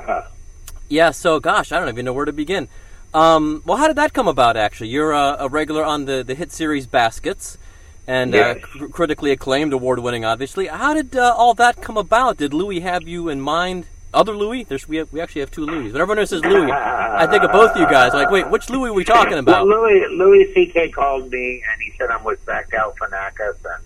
yeah, 0.89 1.09
so 1.09 1.39
gosh, 1.39 1.71
I 1.71 1.79
don't 1.79 1.89
even 1.89 2.05
know 2.05 2.13
where 2.13 2.25
to 2.25 2.33
begin. 2.33 2.67
Um, 3.15 3.63
well, 3.65 3.77
how 3.77 3.87
did 3.87 3.95
that 3.95 4.13
come 4.13 4.27
about? 4.27 4.57
Actually, 4.57 4.89
you're 4.89 5.15
uh, 5.15 5.37
a 5.39 5.49
regular 5.49 5.83
on 5.83 6.05
the, 6.05 6.23
the 6.23 6.35
hit 6.35 6.51
series 6.51 6.85
Baskets, 6.85 7.57
and 8.05 8.35
uh, 8.35 8.55
cr- 8.59 8.85
critically 8.87 9.31
acclaimed, 9.31 9.73
award 9.73 9.97
winning, 9.99 10.23
obviously. 10.23 10.67
How 10.67 10.93
did 10.93 11.15
uh, 11.15 11.33
all 11.35 11.55
that 11.55 11.81
come 11.81 11.97
about? 11.97 12.37
Did 12.37 12.53
Louis 12.53 12.81
have 12.81 13.07
you 13.07 13.27
in 13.27 13.41
mind? 13.41 13.87
Other 14.13 14.35
Louis? 14.35 14.63
There's 14.63 14.87
we 14.87 14.97
have, 14.97 15.11
we 15.13 15.21
actually 15.21 15.41
have 15.41 15.51
two 15.51 15.65
Louis. 15.65 15.91
But 15.91 16.01
everyone 16.01 16.25
says 16.25 16.43
Louis. 16.43 16.71
I 16.71 17.27
think 17.27 17.43
of 17.43 17.51
both 17.51 17.71
of 17.71 17.77
you 17.77 17.85
guys. 17.85 18.13
Like, 18.13 18.31
wait, 18.31 18.49
which 18.49 18.69
Louis 18.69 18.89
are 18.89 18.93
we 18.93 19.03
talking 19.03 19.31
Well, 19.33 19.39
about? 19.39 19.67
Louis 19.67 20.07
Louis 20.09 20.51
C.K. 20.53 20.89
called 20.89 21.29
me 21.31 21.63
and 21.71 21.81
he 21.81 21.91
said 21.97 22.09
I'm 22.09 22.23
with 22.23 22.43
Zach 22.45 22.69
Galifianakis 22.71 23.57
and 23.75 23.83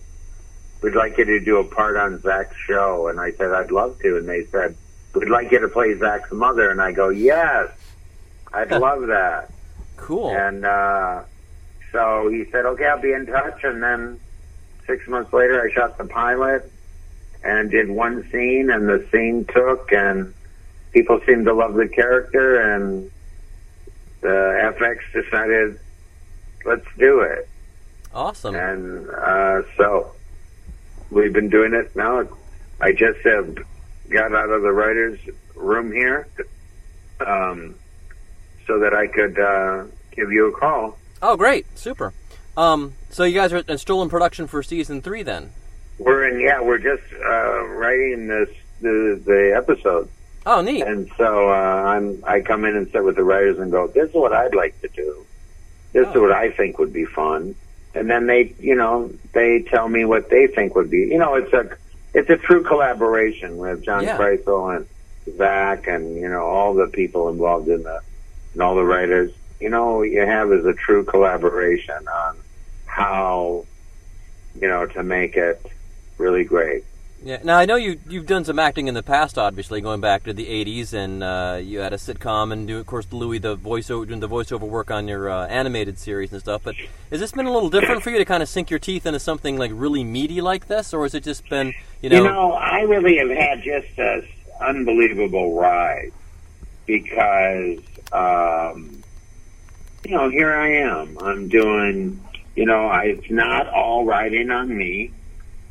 we'd 0.81 0.95
like 0.95 1.17
you 1.17 1.25
to 1.25 1.39
do 1.39 1.57
a 1.57 1.63
part 1.63 1.97
on 1.97 2.21
Zach's 2.21 2.55
show. 2.67 3.07
And 3.09 3.19
I 3.19 3.31
said 3.33 3.51
I'd 3.51 3.71
love 3.71 3.99
to. 3.99 4.17
And 4.17 4.27
they 4.29 4.45
said 4.45 4.75
we'd 5.13 5.29
like 5.29 5.51
you 5.51 5.59
to 5.59 5.67
play 5.67 5.97
Zach's 5.97 6.31
mother. 6.31 6.69
And 6.69 6.81
I 6.81 6.93
go 6.93 7.09
yes, 7.09 7.69
I'd 8.53 8.71
love 8.71 9.07
that. 9.07 9.51
Cool. 9.97 10.29
And 10.35 10.65
uh, 10.65 11.23
so 11.91 12.29
he 12.29 12.45
said 12.51 12.65
okay, 12.65 12.85
I'll 12.85 13.01
be 13.01 13.11
in 13.11 13.25
touch. 13.25 13.63
And 13.65 13.83
then 13.83 14.19
six 14.87 15.05
months 15.07 15.33
later, 15.33 15.61
I 15.61 15.73
shot 15.73 15.97
the 15.97 16.05
pilot 16.05 16.69
and 17.43 17.69
did 17.71 17.89
one 17.89 18.29
scene, 18.31 18.69
and 18.69 18.87
the 18.87 19.05
scene 19.11 19.45
took 19.45 19.91
and. 19.91 20.33
People 20.91 21.19
seemed 21.25 21.45
to 21.45 21.53
love 21.55 21.73
the 21.73 21.87
character, 21.87 22.75
and 22.75 23.09
the 24.21 24.27
FX 24.79 24.99
decided, 25.11 25.79
let's 26.65 26.85
do 26.99 27.21
it. 27.21 27.49
Awesome. 28.13 28.55
And 28.55 29.09
uh, 29.09 29.63
so 29.75 30.13
we've 31.09 31.33
been 31.33 31.49
doing 31.49 31.73
it 31.73 31.95
now. 31.95 32.27
I 32.79 32.91
just 32.91 33.19
have 33.25 33.55
got 34.09 34.33
out 34.33 34.49
of 34.49 34.61
the 34.61 34.71
writer's 34.71 35.19
room 35.55 35.91
here 35.91 36.27
um, 37.25 37.75
so 38.67 38.79
that 38.79 38.93
I 38.93 39.07
could 39.07 39.39
uh, 39.39 39.85
give 40.11 40.31
you 40.31 40.47
a 40.47 40.51
call. 40.51 40.97
Oh, 41.21 41.35
great, 41.35 41.65
super. 41.77 42.13
Um, 42.55 42.93
so 43.09 43.23
you 43.23 43.33
guys 43.33 43.51
are 43.51 43.63
in 43.67 43.77
still 43.77 44.01
in 44.01 44.09
production 44.09 44.47
for 44.47 44.61
season 44.61 45.01
three, 45.01 45.23
then? 45.23 45.53
We're 45.99 46.27
in, 46.27 46.39
yeah, 46.39 46.61
we're 46.61 46.79
just 46.79 47.03
uh, 47.13 47.65
writing 47.67 48.27
this 48.27 48.49
the, 48.81 49.21
the 49.25 49.53
episode. 49.55 50.09
Oh, 50.45 50.61
neat. 50.61 50.81
And 50.81 51.09
so 51.17 51.49
uh, 51.49 51.53
I'm 51.53 52.21
I 52.27 52.41
come 52.41 52.65
in 52.65 52.75
and 52.75 52.89
sit 52.91 53.03
with 53.03 53.15
the 53.15 53.23
writers 53.23 53.59
and 53.59 53.71
go, 53.71 53.87
this 53.87 54.09
is 54.09 54.13
what 54.15 54.33
I'd 54.33 54.55
like 54.55 54.79
to 54.81 54.89
do. 54.89 55.25
This 55.93 56.07
is 56.07 56.15
Oh. 56.15 56.21
what 56.23 56.31
I 56.31 56.51
think 56.51 56.79
would 56.79 56.91
be 56.91 57.05
fun. 57.05 57.55
And 57.95 58.09
then 58.09 58.25
they, 58.25 58.53
you 58.59 58.75
know, 58.75 59.11
they 59.33 59.61
tell 59.61 59.87
me 59.87 60.03
what 60.03 60.29
they 60.29 60.47
think 60.47 60.75
would 60.75 60.89
be. 60.89 60.97
You 60.99 61.19
know, 61.19 61.35
it's 61.35 61.53
a 61.53 61.77
it's 62.13 62.29
a 62.29 62.37
true 62.37 62.63
collaboration 62.63 63.57
with 63.57 63.83
John 63.83 64.03
Yeah. 64.03 64.17
Krisel 64.17 64.75
and 64.75 64.87
Zach 65.37 65.87
and 65.87 66.15
you 66.15 66.27
know 66.27 66.41
all 66.43 66.73
the 66.73 66.87
people 66.87 67.29
involved 67.29 67.69
in 67.69 67.83
the 67.83 68.01
and 68.53 68.61
all 68.61 68.75
the 68.75 68.83
writers. 68.83 69.31
You 69.61 69.69
know, 69.69 69.97
what 69.99 70.09
you 70.09 70.25
have 70.25 70.51
is 70.51 70.65
a 70.65 70.73
true 70.73 71.05
collaboration 71.05 72.05
on 72.07 72.37
how 72.85 73.65
you 74.59 74.67
know 74.67 74.85
to 74.87 75.03
make 75.03 75.37
it 75.37 75.61
really 76.17 76.43
great. 76.43 76.83
Yeah. 77.23 77.39
Now 77.41 77.57
I 77.57 77.65
know 77.65 77.77
you 77.77 77.99
you've 78.09 78.25
done 78.25 78.43
some 78.43 78.59
acting 78.59 78.89
in 78.89 78.95
the 78.95 79.03
past, 79.03 79.37
obviously 79.37 79.79
going 79.79 80.01
back 80.01 80.23
to 80.23 80.33
the 80.33 80.45
'80s, 80.45 80.93
and 80.93 81.23
uh, 81.23 81.57
you 81.63 81.79
had 81.79 81.93
a 81.93 81.97
sitcom 81.97 82.51
and 82.51 82.67
do, 82.67 82.79
of 82.79 82.85
course, 82.85 83.07
Louis 83.11 83.37
the 83.39 83.55
voiceover 83.55 84.05
doing 84.05 84.19
the 84.19 84.27
voiceover 84.27 84.67
work 84.67 84.91
on 84.91 85.07
your 85.07 85.29
uh, 85.29 85.47
animated 85.47 85.97
series 85.97 86.33
and 86.33 86.41
stuff. 86.41 86.63
But 86.65 86.75
has 87.11 87.21
this 87.21 87.31
been 87.31 87.45
a 87.45 87.51
little 87.51 87.69
different 87.69 88.03
for 88.03 88.09
you 88.09 88.17
to 88.17 88.25
kind 88.25 88.43
of 88.43 88.49
sink 88.49 88.69
your 88.69 88.79
teeth 88.79 89.05
into 89.05 89.21
something 89.21 89.57
like 89.57 89.71
really 89.73 90.03
meaty 90.03 90.41
like 90.41 90.67
this, 90.67 90.93
or 90.93 91.03
has 91.03 91.15
it 91.15 91.23
just 91.23 91.47
been 91.49 91.73
you 92.01 92.09
know? 92.09 92.17
You 92.17 92.23
know, 92.23 92.51
I 92.51 92.81
really 92.81 93.17
have 93.17 93.29
had 93.29 93.63
just 93.63 93.97
an 93.97 94.27
unbelievable 94.59 95.57
ride 95.57 96.11
because 96.85 97.79
um, 98.11 99.01
you 100.03 100.11
know 100.11 100.29
here 100.29 100.53
I 100.53 100.73
am. 100.73 101.17
I'm 101.21 101.47
doing. 101.47 102.21
You 102.55 102.65
know, 102.65 102.85
I, 102.85 103.05
it's 103.05 103.31
not 103.31 103.67
all 103.67 104.05
riding 104.05 104.51
on 104.51 104.77
me. 104.77 105.11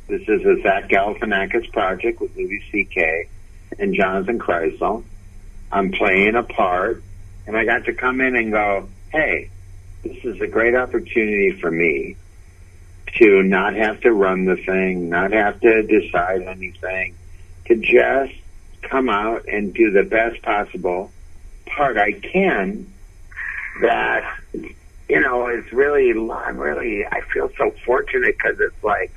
This 0.08 0.22
is 0.22 0.44
a 0.44 0.60
Zach 0.62 0.88
Galifianakis 0.88 1.72
project 1.72 2.20
with 2.20 2.36
Louis 2.36 2.62
C.K. 2.70 3.28
and 3.78 3.94
Jonathan 3.94 4.38
Krisel. 4.38 5.04
I'm 5.70 5.92
playing 5.92 6.34
a 6.34 6.42
part, 6.42 7.02
and 7.46 7.56
I 7.56 7.64
got 7.64 7.84
to 7.86 7.94
come 7.94 8.20
in 8.20 8.36
and 8.36 8.52
go, 8.52 8.88
hey, 9.10 9.48
this 10.02 10.16
is 10.24 10.40
a 10.40 10.46
great 10.46 10.74
opportunity 10.74 11.52
for 11.52 11.70
me 11.70 12.16
to 13.18 13.42
not 13.42 13.74
have 13.74 14.00
to 14.00 14.12
run 14.12 14.44
the 14.44 14.56
thing, 14.56 15.08
not 15.08 15.32
have 15.32 15.60
to 15.60 15.82
decide 15.82 16.42
anything, 16.42 17.14
to 17.66 17.76
just 17.76 18.34
come 18.82 19.08
out 19.08 19.46
and 19.46 19.72
do 19.72 19.92
the 19.92 20.02
best 20.02 20.42
possible 20.42 21.10
part 21.66 21.96
I 21.96 22.12
can 22.12 22.92
that, 23.80 24.38
you 25.08 25.20
know, 25.20 25.46
it's 25.46 25.72
really, 25.72 26.10
I'm 26.10 26.58
really, 26.58 27.06
I 27.06 27.20
feel 27.32 27.50
so 27.56 27.72
fortunate 27.84 28.36
because 28.36 28.58
it's 28.60 28.82
like, 28.82 29.12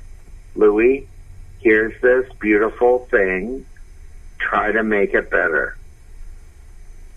Louis, 0.56 1.08
here's 1.60 2.00
this 2.00 2.30
beautiful 2.40 3.06
thing. 3.10 3.66
Try 4.38 4.72
to 4.72 4.82
make 4.82 5.14
it 5.14 5.30
better. 5.30 5.76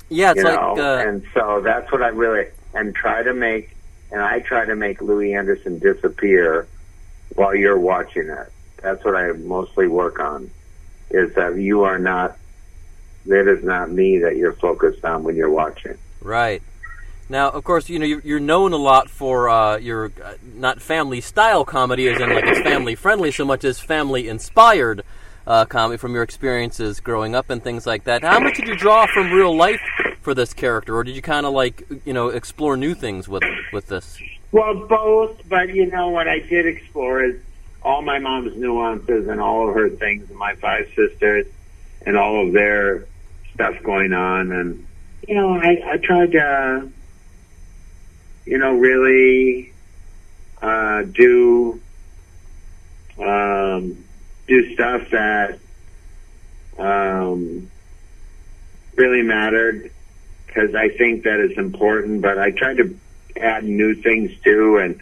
Yeah, 0.10 0.32
it's 0.32 0.40
you 0.40 0.44
like, 0.46 0.56
know? 0.56 0.76
uh, 0.78 1.04
and 1.06 1.24
so 1.34 1.62
that's 1.62 1.92
what 1.92 2.02
I 2.02 2.08
really 2.08 2.48
and 2.74 2.96
try 2.96 3.24
to 3.24 3.34
make, 3.34 3.76
and 4.12 4.22
I 4.22 4.40
try 4.40 4.66
to 4.66 4.76
make 4.76 5.02
Louie 5.02 5.34
Anderson 5.34 5.80
disappear 5.80 6.68
while 7.36 7.56
you're 7.56 7.80
watching 7.80 8.30
it. 8.30 8.52
That's 8.82 9.04
what 9.04 9.16
I 9.16 9.32
mostly 9.34 9.88
work 9.88 10.20
on. 10.20 10.50
Is 11.10 11.34
that 11.36 11.58
you 11.58 11.84
are 11.84 12.00
not, 12.00 12.38
that 13.26 13.48
is 13.48 13.64
not 13.64 13.92
me 13.92 14.20
that 14.20 14.38
you're 14.38 14.54
focused 14.54 15.04
on 15.04 15.24
when 15.24 15.36
you're 15.36 15.50
watching. 15.50 15.98
Right. 16.22 16.62
Now, 17.32 17.52
of 17.52 17.64
course, 17.64 17.90
you 17.90 18.00
know 18.00 18.06
you're, 18.06 18.40
known 18.40 18.74
a 18.74 18.78
lot 18.78 19.08
for 19.08 19.50
uh, 19.50 19.78
your 19.78 20.12
uh, 20.24 20.34
not 20.56 20.82
family 20.82 21.22
style 21.22 21.64
comedy, 21.64 22.08
as 22.08 22.20
in 22.20 22.34
like 22.34 22.46
it's 22.46 22.60
family 22.62 22.96
friendly, 22.96 23.32
so 23.32 23.46
much 23.46 23.64
as 23.64 23.80
family 23.80 24.28
inspired 24.28 25.04
uh, 25.46 25.66
comedy 25.66 25.98
from 25.98 26.16
your 26.16 26.24
experiences 26.24 27.00
growing 27.00 27.36
up 27.36 27.52
and 27.52 27.64
things 27.64 27.86
like 27.86 28.06
that. 28.06 28.24
How 28.24 28.40
much 28.40 28.56
did 28.56 28.68
you 28.68 28.76
draw 28.76 29.06
from 29.06 29.32
real 29.32 29.56
life 29.56 29.80
for 30.22 30.34
this 30.34 30.56
character, 30.56 30.96
or 30.96 31.04
did 31.04 31.16
you 31.16 31.22
kind 31.22 31.46
of 31.46 31.54
like 31.54 31.88
you 32.04 32.14
know 32.14 32.30
explore 32.30 32.76
new 32.76 32.96
things 32.96 33.30
with 33.30 33.44
with 33.72 33.86
this? 33.88 34.18
Well, 34.52 34.88
both, 34.88 35.48
but 35.48 35.70
you 35.70 35.86
know 35.86 36.10
what 36.10 36.28
I 36.28 36.40
did 36.40 36.66
explore 36.66 37.24
is 37.24 37.40
all 37.84 38.02
my 38.02 38.18
mom's 38.18 38.58
nuances 38.58 39.28
and 39.28 39.40
all 39.40 39.70
of 39.70 39.76
her 39.76 39.90
things, 39.90 40.28
and 40.32 40.40
my 40.40 40.56
five 40.56 40.88
sisters, 40.96 41.46
and 42.08 42.18
all 42.18 42.48
of 42.48 42.54
their 42.54 43.06
stuff 43.54 43.76
going 43.84 44.14
on, 44.14 44.52
and 44.52 44.88
you 45.28 45.36
know 45.36 45.54
I, 45.54 45.92
I 45.92 45.98
tried 45.98 46.32
to 46.32 46.92
you 48.50 48.58
know, 48.58 48.74
really 48.74 49.72
uh, 50.60 51.04
do 51.04 51.80
um, 53.20 54.04
do 54.48 54.74
stuff 54.74 55.04
that 55.12 55.60
um, 56.80 57.70
really 58.96 59.22
mattered 59.22 59.92
because 60.48 60.74
I 60.74 60.90
think 60.90 61.26
that 61.26 61.40
is 61.40 61.60
important. 61.60 62.24
But 62.24 62.40
I 62.40 62.50
tried 62.50 62.78
to 62.78 63.00
add 63.40 63.66
new 63.66 63.94
things 64.02 64.32
too, 64.44 64.80
and 64.80 65.00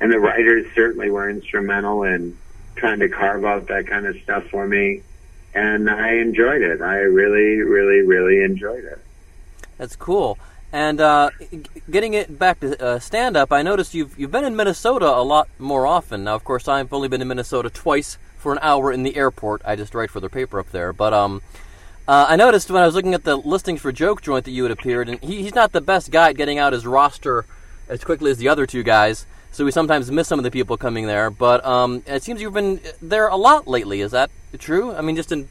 and 0.00 0.12
the 0.12 0.18
writers 0.18 0.66
certainly 0.74 1.08
were 1.08 1.30
instrumental 1.30 2.02
in 2.02 2.36
trying 2.74 2.98
to 2.98 3.08
carve 3.08 3.44
out 3.44 3.68
that 3.68 3.86
kind 3.86 4.06
of 4.06 4.16
stuff 4.24 4.42
for 4.46 4.66
me. 4.66 5.02
And 5.54 5.88
I 5.88 6.14
enjoyed 6.14 6.62
it. 6.62 6.80
I 6.80 6.96
really, 6.96 7.62
really, 7.62 8.04
really 8.04 8.42
enjoyed 8.42 8.84
it. 8.84 8.98
That's 9.76 9.94
cool. 9.94 10.36
And 10.72 11.00
uh, 11.00 11.30
getting 11.90 12.12
it 12.14 12.38
back 12.38 12.60
to 12.60 12.82
uh, 12.82 12.98
stand 12.98 13.36
up, 13.36 13.52
I 13.52 13.62
noticed 13.62 13.94
you've 13.94 14.18
you've 14.18 14.30
been 14.30 14.44
in 14.44 14.54
Minnesota 14.54 15.06
a 15.06 15.22
lot 15.22 15.48
more 15.58 15.86
often. 15.86 16.24
Now, 16.24 16.34
of 16.34 16.44
course, 16.44 16.68
I've 16.68 16.92
only 16.92 17.08
been 17.08 17.22
in 17.22 17.28
Minnesota 17.28 17.70
twice 17.70 18.18
for 18.36 18.52
an 18.52 18.58
hour 18.60 18.92
in 18.92 19.02
the 19.02 19.16
airport. 19.16 19.62
I 19.64 19.76
just 19.76 19.94
write 19.94 20.10
for 20.10 20.20
the 20.20 20.28
paper 20.28 20.60
up 20.60 20.70
there. 20.70 20.92
But 20.92 21.14
um, 21.14 21.40
uh, 22.06 22.26
I 22.28 22.36
noticed 22.36 22.70
when 22.70 22.82
I 22.82 22.86
was 22.86 22.94
looking 22.94 23.14
at 23.14 23.24
the 23.24 23.36
listings 23.36 23.80
for 23.80 23.92
Joke 23.92 24.20
Joint 24.20 24.44
that 24.44 24.50
you 24.50 24.62
had 24.62 24.72
appeared, 24.72 25.08
and 25.08 25.18
he, 25.20 25.42
he's 25.42 25.54
not 25.54 25.72
the 25.72 25.80
best 25.80 26.10
guy 26.10 26.30
at 26.30 26.36
getting 26.36 26.58
out 26.58 26.74
his 26.74 26.86
roster 26.86 27.46
as 27.88 28.04
quickly 28.04 28.30
as 28.30 28.36
the 28.36 28.48
other 28.48 28.66
two 28.66 28.82
guys. 28.82 29.26
So 29.50 29.64
we 29.64 29.70
sometimes 29.70 30.10
miss 30.10 30.28
some 30.28 30.38
of 30.38 30.42
the 30.42 30.50
people 30.50 30.76
coming 30.76 31.06
there. 31.06 31.30
But 31.30 31.64
um, 31.64 32.02
it 32.06 32.22
seems 32.22 32.42
you've 32.42 32.52
been 32.52 32.80
there 33.00 33.28
a 33.28 33.36
lot 33.36 33.66
lately. 33.66 34.02
Is 34.02 34.10
that 34.12 34.30
true? 34.58 34.94
I 34.94 35.00
mean, 35.00 35.16
just 35.16 35.32
in 35.32 35.48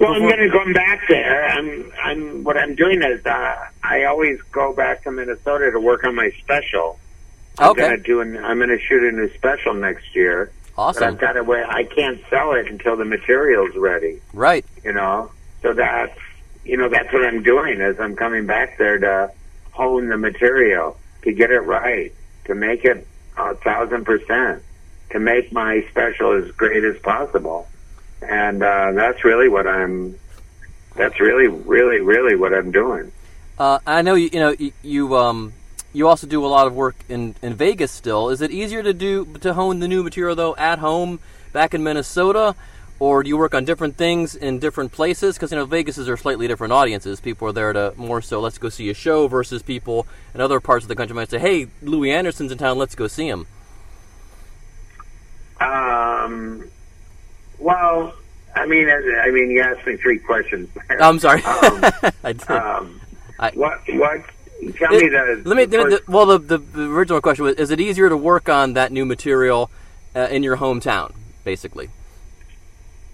well, 0.00 0.14
I'm 0.14 0.22
going 0.22 0.38
to 0.38 0.48
go 0.48 0.72
back 0.72 1.02
there. 1.08 1.44
I'm, 1.48 1.92
I'm. 2.02 2.44
What 2.44 2.56
I'm 2.56 2.74
doing 2.74 3.02
is, 3.02 3.24
uh, 3.26 3.56
I 3.82 4.04
always 4.04 4.40
go 4.50 4.72
back 4.72 5.04
to 5.04 5.10
Minnesota 5.10 5.70
to 5.70 5.78
work 5.80 6.04
on 6.04 6.14
my 6.14 6.30
special. 6.42 6.98
I'm 7.58 7.70
Okay. 7.72 7.90
to 7.90 7.96
do. 7.98 8.20
An, 8.20 8.36
I'm 8.38 8.56
going 8.58 8.70
to 8.70 8.78
shoot 8.80 9.02
a 9.02 9.12
new 9.12 9.32
special 9.34 9.74
next 9.74 10.14
year. 10.14 10.50
But 10.76 10.82
awesome, 10.82 11.04
I've 11.04 11.20
got 11.20 11.32
to 11.32 11.44
wait. 11.44 11.64
I 11.68 11.84
can't 11.84 12.20
sell 12.30 12.52
it 12.54 12.66
until 12.68 12.96
the 12.96 13.04
material's 13.04 13.76
ready. 13.76 14.20
right? 14.32 14.64
You 14.82 14.92
know. 14.94 15.30
So 15.62 15.74
that's, 15.74 16.18
you 16.64 16.78
know, 16.78 16.88
that's 16.88 17.12
what 17.12 17.22
I'm 17.24 17.42
doing. 17.42 17.80
Is 17.82 18.00
I'm 18.00 18.16
coming 18.16 18.46
back 18.46 18.78
there 18.78 18.98
to 18.98 19.30
hone 19.72 20.08
the 20.08 20.16
material, 20.16 20.96
to 21.22 21.32
get 21.32 21.50
it 21.50 21.60
right, 21.60 22.14
to 22.46 22.54
make 22.54 22.86
it 22.86 23.06
a 23.36 23.54
thousand 23.56 24.06
percent, 24.06 24.62
to 25.10 25.18
make 25.20 25.52
my 25.52 25.84
special 25.90 26.32
as 26.42 26.50
great 26.52 26.84
as 26.84 26.98
possible 27.02 27.68
and 28.22 28.62
uh, 28.62 28.92
that's 28.92 29.24
really 29.24 29.48
what 29.48 29.66
I'm. 29.66 30.18
That's 30.96 31.20
really, 31.20 31.48
really, 31.48 32.00
really 32.00 32.36
what 32.36 32.52
I'm 32.52 32.70
doing. 32.70 33.12
Uh, 33.58 33.78
I 33.86 34.02
know 34.02 34.14
you. 34.14 34.30
You 34.32 34.40
know 34.40 34.50
you, 34.58 34.72
you. 34.82 35.16
Um, 35.16 35.52
you 35.92 36.06
also 36.06 36.26
do 36.26 36.44
a 36.44 36.48
lot 36.48 36.66
of 36.66 36.74
work 36.74 36.96
in, 37.08 37.34
in 37.42 37.54
Vegas. 37.54 37.90
Still, 37.90 38.28
is 38.30 38.40
it 38.40 38.50
easier 38.50 38.82
to 38.82 38.92
do 38.92 39.26
to 39.40 39.54
hone 39.54 39.80
the 39.80 39.88
new 39.88 40.02
material 40.02 40.36
though 40.36 40.56
at 40.56 40.78
home 40.78 41.20
back 41.52 41.74
in 41.74 41.82
Minnesota, 41.82 42.54
or 42.98 43.22
do 43.22 43.28
you 43.28 43.36
work 43.36 43.54
on 43.54 43.64
different 43.64 43.96
things 43.96 44.34
in 44.34 44.58
different 44.58 44.92
places? 44.92 45.36
Because 45.36 45.50
you 45.50 45.56
know 45.56 45.66
Vegas 45.66 45.98
are 45.98 46.16
slightly 46.16 46.46
different 46.46 46.72
audiences. 46.72 47.20
People 47.20 47.48
are 47.48 47.52
there 47.52 47.72
to 47.72 47.94
more 47.96 48.22
so 48.22 48.40
let's 48.40 48.58
go 48.58 48.68
see 48.68 48.90
a 48.90 48.94
show 48.94 49.26
versus 49.26 49.62
people 49.62 50.06
in 50.34 50.40
other 50.40 50.60
parts 50.60 50.84
of 50.84 50.88
the 50.88 50.96
country 50.96 51.14
might 51.14 51.30
say, 51.30 51.38
"Hey, 51.38 51.68
Louie 51.82 52.12
Anderson's 52.12 52.52
in 52.52 52.58
town. 52.58 52.78
Let's 52.78 52.94
go 52.94 53.08
see 53.08 53.28
him." 53.28 53.46
Um, 55.60 56.59
well, 57.60 58.14
I 58.54 58.66
mean, 58.66 58.88
I 58.90 59.30
mean, 59.30 59.50
you 59.50 59.60
asked 59.62 59.86
me 59.86 59.96
three 59.96 60.18
questions. 60.18 60.68
I'm 60.88 61.18
sorry. 61.18 61.42
Um, 61.44 61.84
I 62.24 62.32
did. 62.32 62.50
um, 62.50 63.00
I- 63.38 63.50
what? 63.52 63.80
What? 63.88 64.22
Tell 64.76 64.90
me 64.90 65.08
the. 65.08 65.42
Let 65.44 65.56
me. 65.56 65.64
the 65.64 65.78
the- 65.84 66.02
well, 66.08 66.26
the, 66.26 66.38
the 66.38 66.58
the 66.58 66.82
original 66.90 67.20
question 67.20 67.44
was: 67.44 67.54
Is 67.54 67.70
it 67.70 67.80
easier 67.80 68.08
to 68.08 68.16
work 68.16 68.48
on 68.48 68.74
that 68.74 68.92
new 68.92 69.06
material 69.06 69.70
uh, 70.14 70.28
in 70.30 70.42
your 70.42 70.56
hometown, 70.58 71.14
basically? 71.44 71.88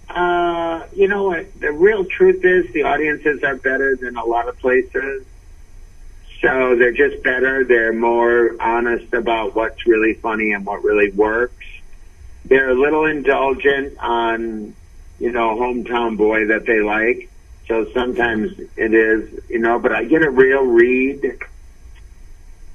Uh, 0.09 0.85
you 0.95 1.09
know 1.09 1.25
what? 1.25 1.61
The 1.61 1.71
real 1.73 2.05
truth 2.05 2.45
is 2.45 2.73
the 2.73 2.85
audiences 2.85 3.43
are 3.43 3.57
better 3.57 3.97
than 3.97 4.17
a 4.17 4.25
lot 4.25 4.49
of 4.49 4.59
places. 4.59 5.25
So 6.41 6.76
they're 6.76 6.93
just 6.93 7.23
better. 7.23 7.65
They're 7.65 7.93
more 7.93 8.57
honest 8.61 9.12
about 9.12 9.55
what's 9.55 9.87
really 9.87 10.15
funny 10.15 10.53
and 10.53 10.65
what 10.65 10.85
really 10.85 11.11
works. 11.11 11.66
They're 12.49 12.71
a 12.71 12.75
little 12.75 13.07
indulgent 13.07 13.99
on, 13.99 14.75
you 15.19 15.33
know, 15.33 15.57
hometown 15.57 16.17
boy 16.17 16.47
that 16.47 16.65
they 16.67 16.81
like. 16.81 17.29
So 17.67 17.91
sometimes 17.93 18.53
it 18.76 18.95
is, 18.95 19.41
you 19.49 19.59
know, 19.59 19.79
but 19.79 19.93
I 19.93 20.05
get 20.05 20.23
a 20.23 20.31
real 20.31 20.65
read. 20.65 21.38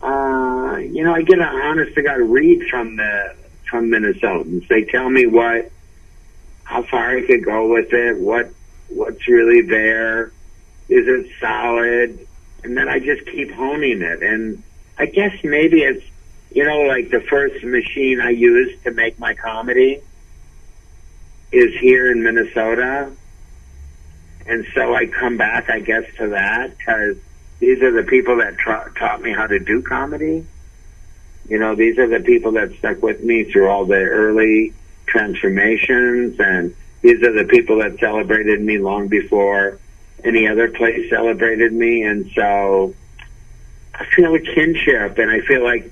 Uh, 0.02 0.78
you 0.78 1.04
know, 1.04 1.14
I 1.14 1.22
get 1.22 1.40
an 1.40 1.46
honest 1.46 1.96
to 1.96 2.02
God 2.02 2.20
read 2.20 2.68
from 2.70 2.98
the, 2.98 3.36
from 3.70 3.90
Minnesotans. 3.90 4.68
They 4.68 4.84
tell 4.84 5.10
me 5.10 5.26
what, 5.26 5.72
how 6.64 6.84
far 6.84 7.18
I 7.18 7.26
could 7.26 7.46
go 7.46 7.72
with 7.72 7.94
it, 7.94 8.20
what 8.20 8.52
what's 8.90 9.26
really 9.28 9.62
there, 9.62 10.34
is 10.90 11.08
it 11.08 11.32
solid, 11.40 12.28
and 12.64 12.76
then 12.76 12.90
I 12.90 13.00
just 13.00 13.26
keep 13.26 13.52
honing 13.52 14.02
it. 14.02 14.22
And 14.22 14.62
I 14.98 15.06
guess 15.06 15.34
maybe 15.44 15.82
it's 15.84 16.04
you 16.52 16.64
know 16.64 16.82
like 16.82 17.10
the 17.10 17.22
first 17.22 17.64
machine 17.64 18.22
I 18.22 18.30
used 18.30 18.84
to 18.84 18.92
make 18.92 19.20
my 19.20 19.34
comedy 19.34 20.02
is 21.52 21.74
here 21.80 22.12
in 22.12 22.24
Minnesota, 22.24 23.12
and 24.46 24.66
so 24.74 24.94
I 24.96 25.06
come 25.08 25.38
back 25.38 25.70
I 25.70 25.80
guess 25.80 26.04
to 26.18 26.30
that 26.30 26.78
because 26.78 27.18
these 27.60 27.82
are 27.82 27.92
the 27.92 28.08
people 28.08 28.38
that 28.38 28.58
tra- 28.58 28.92
taught 28.98 29.22
me 29.22 29.32
how 29.32 29.48
to 29.48 29.60
do 29.60 29.82
comedy. 29.82 30.46
You 31.48 31.60
know, 31.60 31.76
these 31.76 31.98
are 31.98 32.08
the 32.08 32.20
people 32.20 32.54
that 32.54 32.74
stuck 32.78 33.02
with 33.02 33.24
me 33.24 33.44
through 33.46 33.68
all 33.68 33.86
the 33.86 33.96
early 33.96 34.74
transformations 35.08 36.40
and 36.40 36.74
These 37.02 37.24
are 37.24 37.34
the 37.34 37.46
people 37.46 37.80
that 37.80 38.00
celebrated 38.00 38.62
me 38.62 38.78
long 38.78 39.08
before 39.08 39.80
any 40.24 40.48
other 40.48 40.70
place 40.70 41.10
celebrated 41.10 41.74
me, 41.74 42.04
and 42.04 42.30
so 42.36 42.94
I 43.96 44.06
feel 44.06 44.36
a 44.36 44.40
kinship, 44.40 45.18
and 45.18 45.32
I 45.32 45.42
feel 45.42 45.64
like 45.64 45.92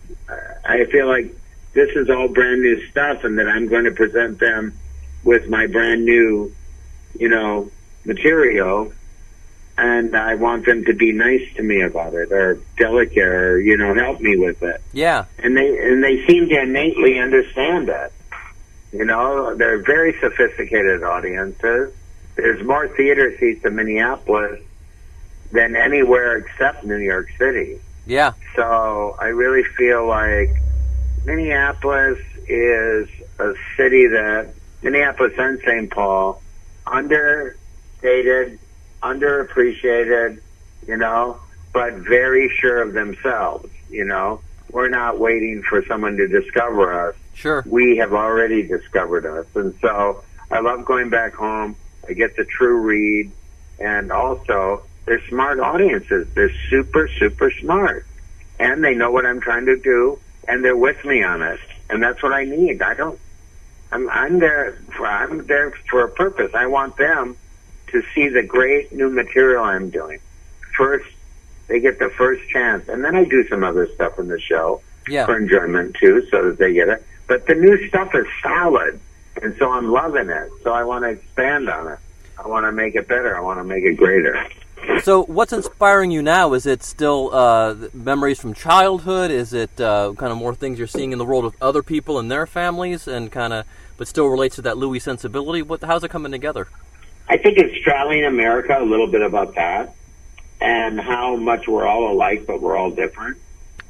I 0.70 0.86
feel 0.86 1.08
like 1.08 1.36
this 1.74 1.90
is 1.96 2.10
all 2.10 2.28
brand 2.28 2.62
new 2.62 2.86
stuff, 2.90 3.24
and 3.24 3.38
that 3.40 3.48
I'm 3.48 3.68
going 3.68 3.86
to 3.86 3.92
present 3.92 4.40
them 4.40 4.78
with 5.24 5.50
my 5.50 5.68
brand 5.68 6.06
new, 6.06 6.54
you 7.20 7.28
know, 7.30 7.72
material, 8.06 8.94
and 9.78 10.16
I 10.16 10.36
want 10.36 10.66
them 10.66 10.86
to 10.86 10.94
be 10.94 11.12
nice 11.12 11.42
to 11.56 11.64
me 11.64 11.82
about 11.82 12.14
it, 12.14 12.32
or 12.32 12.60
delicate, 12.78 13.18
or 13.24 13.60
you 13.60 13.78
know, 13.78 13.94
help 13.96 14.20
me 14.22 14.38
with 14.38 14.62
it 14.62 14.82
Yeah. 14.94 15.26
and 15.40 15.58
they 15.58 15.68
and 15.90 16.04
they 16.04 16.26
seem 16.28 16.50
to 16.50 16.60
innately 16.62 17.20
understand 17.20 17.88
that. 17.90 18.12
You 18.92 19.06
know, 19.06 19.56
they're 19.56 19.78
very 19.84 20.18
sophisticated 20.20 21.04
audiences. 21.04 21.94
There's 22.36 22.66
more 22.66 22.88
theater 22.88 23.36
seats 23.40 23.64
in 23.66 23.76
Minneapolis 23.76 24.62
than 25.52 25.76
anywhere 25.76 26.38
except 26.38 26.84
New 26.84 26.98
York 26.98 27.28
City. 27.38 27.80
Yeah. 28.10 28.34
So 28.56 29.16
I 29.20 29.28
really 29.28 29.64
feel 29.78 30.08
like 30.08 30.50
Minneapolis 31.26 32.18
is 32.48 33.08
a 33.38 33.54
city 33.78 34.08
that 34.08 34.52
Minneapolis 34.82 35.34
and 35.38 35.60
St. 35.60 35.92
Paul 35.92 36.42
understated, 36.88 38.58
underappreciated, 39.04 40.42
you 40.88 40.98
know, 40.98 41.40
but 41.72 41.94
very 41.94 42.50
sure 42.60 42.82
of 42.82 42.94
themselves, 42.94 43.70
you 43.92 44.06
know. 44.06 44.42
We're 44.72 44.90
not 44.90 45.20
waiting 45.20 45.62
for 45.62 45.86
someone 45.86 46.18
to 46.18 46.28
discover 46.28 47.10
us. 47.10 47.16
Sure. 47.36 47.64
We 47.68 47.98
have 47.98 48.14
already 48.14 48.64
discovered 48.64 49.28
us. 49.28 49.46
And 49.54 49.76
so 49.82 50.24
I 50.50 50.62
love 50.62 50.84
going 50.84 51.10
back 51.10 51.36
home. 51.36 51.76
I 52.08 52.14
get 52.14 52.36
the 52.36 52.46
true 52.46 52.80
read. 52.80 53.32
And 53.80 54.12
also, 54.12 54.84
they're 55.10 55.28
smart 55.28 55.60
audiences. 55.60 56.28
They're 56.36 56.52
super, 56.70 57.10
super 57.20 57.52
smart. 57.60 58.06
And 58.60 58.84
they 58.84 58.94
know 58.94 59.10
what 59.12 59.26
I'm 59.26 59.42
trying 59.42 59.66
to 59.66 59.76
do. 59.78 60.20
And 60.48 60.64
they're 60.64 60.78
with 60.78 61.04
me 61.04 61.24
on 61.24 61.42
it. 61.42 61.60
And 61.90 62.02
that's 62.04 62.22
what 62.22 62.32
I 62.32 62.44
need. 62.44 62.82
I 62.84 62.94
don't, 62.94 63.20
I'm, 63.92 64.08
I'm 64.10 64.38
there, 64.38 64.80
for, 64.96 65.08
I'm 65.08 65.48
there 65.48 65.74
for 65.90 66.04
a 66.04 66.10
purpose. 66.10 66.52
I 66.54 66.68
want 66.68 66.96
them 66.98 67.36
to 67.88 68.04
see 68.14 68.30
the 68.30 68.44
great 68.44 68.94
new 68.94 69.10
material 69.10 69.64
I'm 69.64 69.90
doing. 69.90 70.20
First, 70.78 71.10
they 71.68 71.80
get 71.80 71.98
the 71.98 72.10
first 72.16 72.48
chance. 72.50 72.88
And 72.88 73.04
then 73.04 73.16
I 73.16 73.24
do 73.24 73.48
some 73.48 73.64
other 73.64 73.88
stuff 73.96 74.20
in 74.20 74.28
the 74.28 74.40
show 74.40 74.82
Yeah. 75.08 75.26
for 75.26 75.38
enjoyment 75.38 75.96
too, 76.00 76.24
so 76.30 76.44
that 76.50 76.60
they 76.60 76.74
get 76.74 76.88
it. 76.90 77.04
But 77.28 77.48
the 77.48 77.56
new 77.56 77.88
stuff 77.88 78.14
is 78.14 78.26
solid, 78.44 79.00
and 79.42 79.56
so 79.58 79.72
I'm 79.72 79.92
loving 79.92 80.30
it. 80.30 80.50
So 80.64 80.72
I 80.72 80.84
want 80.84 81.04
to 81.04 81.10
expand 81.10 81.68
on 81.70 81.88
it. 81.94 82.00
I 82.44 82.48
want 82.48 82.66
to 82.66 82.72
make 82.72 82.96
it 82.96 83.08
better. 83.08 83.36
I 83.36 83.42
want 83.42 83.60
to 83.60 83.64
make 83.64 83.84
it 83.84 83.98
greater. 83.98 84.46
So, 85.04 85.24
what's 85.24 85.54
inspiring 85.54 86.12
you 86.12 86.22
now? 86.22 86.54
Is 86.54 86.66
it 86.66 86.84
still 86.84 87.34
uh, 87.34 87.76
memories 87.94 88.40
from 88.40 88.54
childhood? 88.54 89.32
Is 89.32 89.54
it 89.54 89.80
uh, 89.80 90.14
kind 90.18 90.32
of 90.32 90.38
more 90.38 90.54
things 90.54 90.78
you're 90.78 90.88
seeing 90.88 91.14
in 91.14 91.18
the 91.18 91.26
world 91.26 91.46
of 91.46 91.56
other 91.62 91.82
people 91.82 92.20
and 92.20 92.30
their 92.30 92.46
families, 92.46 93.08
and 93.08 93.32
kind 93.32 93.54
of, 93.54 93.66
but 93.98 94.08
still 94.08 94.28
relates 94.28 94.56
to 94.58 94.62
that 94.64 94.78
Louis 94.78 95.00
sensibility? 95.00 95.62
What, 95.62 95.84
how's 95.84 96.04
it 96.04 96.10
coming 96.10 96.32
together? 96.32 96.68
I 97.30 97.38
think 97.38 97.58
it's 97.58 97.82
traveling 97.84 98.26
America 98.26 98.78
a 98.80 98.84
little 98.84 99.08
bit 99.08 99.22
about 99.22 99.56
that, 99.56 99.96
and 100.60 101.00
how 101.00 101.36
much 101.36 101.68
we're 101.68 101.88
all 101.88 102.12
alike, 102.12 102.46
but 102.46 102.62
we're 102.62 102.76
all 102.76 102.92
different. 102.92 103.38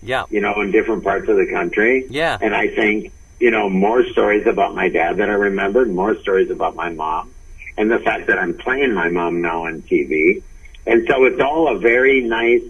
Yeah. 0.03 0.25
You 0.29 0.41
know, 0.41 0.61
in 0.61 0.71
different 0.71 1.03
parts 1.03 1.27
of 1.27 1.37
the 1.37 1.47
country. 1.47 2.05
Yeah. 2.09 2.37
And 2.39 2.55
I 2.55 2.67
think 2.67 3.11
you 3.39 3.51
know 3.51 3.69
more 3.69 4.05
stories 4.05 4.45
about 4.45 4.75
my 4.75 4.89
dad 4.89 5.17
that 5.17 5.29
I 5.29 5.33
remembered, 5.33 5.89
more 5.89 6.15
stories 6.19 6.51
about 6.51 6.75
my 6.75 6.89
mom, 6.89 7.33
and 7.77 7.89
the 7.89 7.99
fact 7.99 8.27
that 8.27 8.37
I'm 8.37 8.57
playing 8.57 8.93
my 8.93 9.09
mom 9.09 9.41
now 9.41 9.65
on 9.65 9.81
TV. 9.81 10.43
And 10.89 11.07
so 11.07 11.25
it's 11.25 11.39
all 11.39 11.67
a 11.75 11.77
very 11.77 12.21
nice, 12.21 12.63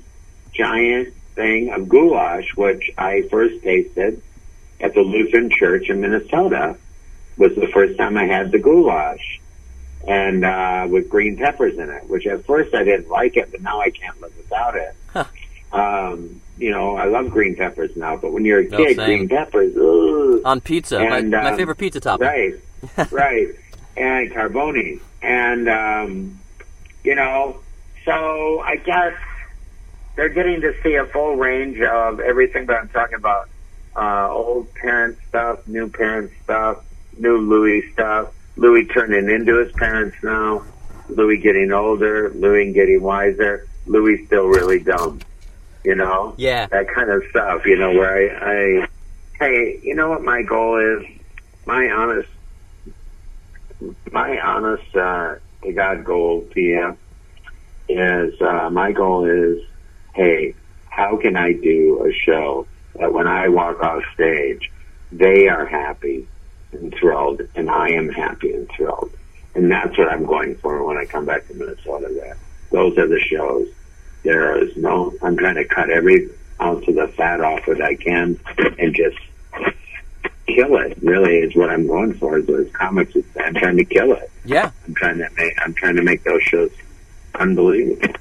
giant 0.52 1.14
thing 1.36 1.70
of 1.72 1.88
goulash, 1.88 2.54
which 2.58 2.92
I 2.98 3.22
first 3.32 3.64
tasted 3.64 4.22
at 4.82 4.94
the 4.94 5.00
Lutheran 5.00 5.50
Church 5.50 5.90
in 5.90 6.02
Minnesota. 6.02 6.76
Was 7.38 7.56
the 7.56 7.70
first 7.74 7.98
time 7.98 8.18
I 8.18 8.26
had 8.26 8.52
the 8.52 8.60
goulash, 8.60 9.40
and 10.06 10.44
uh, 10.44 10.86
with 10.90 11.08
green 11.08 11.38
peppers 11.38 11.78
in 11.78 11.90
it. 11.90 12.10
Which 12.10 12.28
at 12.28 12.46
first 12.46 12.76
I 12.76 12.84
didn't 12.84 13.08
like 13.08 13.38
it, 13.38 13.52
but 13.52 13.62
now 13.62 13.80
I 13.80 13.90
can't 13.90 14.20
live 14.20 14.36
without 14.36 14.76
it. 14.76 14.96
Um, 15.72 16.42
you 16.58 16.72
know, 16.72 16.98
I 16.98 17.06
love 17.06 17.30
green 17.30 17.56
peppers 17.56 17.96
now, 17.96 18.18
but 18.18 18.34
when 18.34 18.44
you're 18.44 18.60
a 18.60 18.68
No, 18.68 18.78
kid, 18.80 18.98
same. 18.98 19.28
green 19.28 19.30
peppers, 19.30 19.78
ugh. 19.78 20.42
On 20.44 20.60
pizza, 20.60 20.98
And, 21.00 21.32
my, 21.32 21.42
my 21.44 21.52
um, 21.52 21.58
favorite 21.58 21.78
pizza 21.78 22.02
topping. 22.02 22.28
Right, 22.28 22.56
right. 23.14 23.48
And 23.96 24.30
carboni. 24.32 25.00
And, 25.22 25.70
um, 25.70 26.40
you 27.06 27.16
know, 27.16 27.62
so 28.10 28.60
I 28.62 28.78
guess 28.78 29.14
they're 30.16 30.30
getting 30.30 30.62
to 30.62 30.74
see 30.82 30.96
a 30.96 31.06
full 31.06 31.36
range 31.36 31.80
of 31.80 32.20
everything 32.20 32.66
that 32.66 32.76
I'm 32.76 32.90
talking 32.90 33.16
about. 33.16 33.50
Uh, 33.96 34.30
old 34.32 34.74
parent 34.74 35.18
stuff, 35.28 35.68
new 35.68 35.90
parent 35.90 36.32
stuff, 36.44 36.84
new 37.18 37.38
Louis 37.38 37.84
stuff, 37.94 38.34
Louis 38.56 38.86
turning 38.86 39.30
into 39.30 39.64
his 39.64 39.72
parents 39.74 40.18
now, 40.24 40.64
Louis 41.08 41.38
getting 41.38 41.72
older, 41.72 42.32
Louis 42.32 42.72
getting 42.74 43.02
wiser, 43.02 43.68
Louis 43.86 44.26
still 44.26 44.48
really 44.48 44.80
dumb. 44.80 45.20
You 45.84 45.96
know? 45.96 46.34
Yeah. 46.38 46.66
That 46.68 46.88
kind 46.94 47.10
of 47.10 47.24
stuff, 47.30 47.66
you 47.66 47.78
know, 47.78 47.92
where 47.92 48.44
I, 48.44 48.82
I 48.82 48.88
hey, 49.40 49.80
you 49.84 49.96
know 49.96 50.10
what 50.10 50.24
my 50.24 50.42
goal 50.42 50.78
is? 50.78 51.06
My 51.66 51.90
honest, 51.90 52.30
my 54.12 54.40
honest, 54.40 54.96
uh, 54.96 55.36
to 55.64 55.74
God 55.74 56.04
goal, 56.04 56.42
PM, 56.42 56.98
is, 57.90 58.40
uh, 58.42 58.70
my 58.70 58.92
goal 58.92 59.26
is, 59.26 59.66
hey, 60.14 60.54
how 60.90 61.18
can 61.18 61.36
I 61.36 61.54
do 61.54 62.06
a 62.06 62.14
show 62.14 62.68
that 62.96 63.14
when 63.14 63.28
I 63.28 63.48
walk 63.50 63.82
off 63.82 64.04
stage, 64.14 64.72
they 65.12 65.48
are 65.48 65.66
happy 65.66 66.28
and 66.72 66.94
thrilled, 66.94 67.42
and 67.56 67.70
I 67.70 67.90
am 67.90 68.10
happy 68.10 68.54
and 68.54 68.70
thrilled. 68.72 69.12
And 69.56 69.72
that's 69.72 69.98
what 69.98 70.08
I'm 70.08 70.26
going 70.26 70.56
for 70.58 70.84
when 70.84 70.98
I 70.98 71.06
come 71.06 71.26
back 71.26 71.48
to 71.48 71.54
Minnesota. 71.56 72.10
There, 72.14 72.38
those 72.72 72.98
are 72.98 73.08
the 73.08 73.20
shows. 73.20 73.68
There 74.24 74.64
is 74.64 74.76
no. 74.78 75.14
I'm 75.24 75.36
trying 75.36 75.56
to 75.56 75.66
cut 75.66 75.90
every 75.90 76.30
ounce 76.62 76.88
of 76.88 76.96
the 76.96 77.08
fat 77.08 77.42
off 77.42 77.66
that 77.66 77.82
I 77.82 77.96
can, 77.96 78.40
and 78.78 78.94
just 78.94 79.18
kill 80.46 80.78
it. 80.78 80.98
Really, 81.02 81.38
is 81.38 81.56
what 81.56 81.70
I'm 81.70 81.88
going 81.88 82.14
for. 82.16 82.38
Is 82.38 82.46
those 82.46 82.70
comics. 82.74 83.16
I'm 83.40 83.56
trying 83.56 83.78
to 83.78 83.86
kill 83.86 84.12
it. 84.14 84.30
Yeah. 84.46 84.72
I'm 84.88 84.94
trying 84.94 85.18
to 85.18 85.30
make. 85.36 85.54
I'm 85.60 85.74
trying 85.74 85.96
to 85.96 86.04
make 86.04 86.24
those 86.24 86.44
shows 86.44 86.70
unbelievable. 87.40 88.14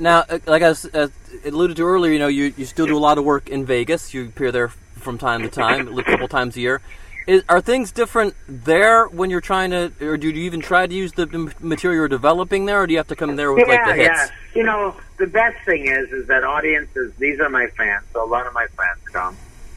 Now, 0.00 0.24
uh, 0.28 0.38
like 0.46 0.62
I 0.62 0.68
was, 0.68 0.84
uh, 0.86 1.08
alluded 1.44 1.76
to 1.78 1.84
earlier, 1.84 2.12
you 2.12 2.18
know, 2.18 2.28
you, 2.28 2.52
you 2.56 2.64
still 2.64 2.86
do 2.86 2.96
a 2.96 3.00
lot 3.00 3.18
of 3.18 3.24
work 3.24 3.48
in 3.48 3.64
Vegas. 3.64 4.12
You 4.14 4.26
appear 4.26 4.52
there 4.52 4.68
from 4.68 5.18
time 5.18 5.42
to 5.42 5.48
time, 5.48 5.98
a 5.98 6.02
couple 6.02 6.28
times 6.28 6.56
a 6.56 6.60
year. 6.60 6.80
Is, 7.26 7.44
are 7.48 7.60
things 7.60 7.92
different 7.92 8.34
there 8.48 9.06
when 9.06 9.30
you're 9.30 9.40
trying 9.40 9.70
to, 9.70 9.92
or 10.00 10.16
do 10.16 10.28
you 10.28 10.42
even 10.42 10.60
try 10.60 10.86
to 10.86 10.94
use 10.94 11.12
the 11.12 11.26
material 11.60 12.00
you're 12.00 12.08
developing 12.08 12.66
there, 12.66 12.82
or 12.82 12.86
do 12.86 12.92
you 12.92 12.98
have 12.98 13.06
to 13.08 13.16
come 13.16 13.36
there 13.36 13.52
with 13.52 13.68
like 13.68 13.84
the 13.84 13.94
hits? 13.94 14.08
yeah. 14.08 14.28
You 14.54 14.64
know, 14.64 14.96
the 15.18 15.28
best 15.28 15.64
thing 15.64 15.86
is, 15.86 16.10
is 16.10 16.26
that 16.26 16.42
audiences. 16.42 17.12
These 17.18 17.38
are 17.38 17.48
my 17.48 17.68
fans, 17.68 18.04
so 18.12 18.24
a 18.24 18.26
lot 18.26 18.46
of 18.46 18.54
my 18.54 18.66
fans 18.76 19.00
come. 19.12 19.36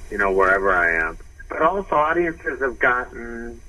You 0.09 0.17
know, 0.17 0.31
wherever 0.31 0.73
I 0.73 1.07
am, 1.07 1.17
but 1.49 1.61
also 1.61 1.95
audiences 1.95 2.61
have 2.61 2.79
gotten, 2.79 3.59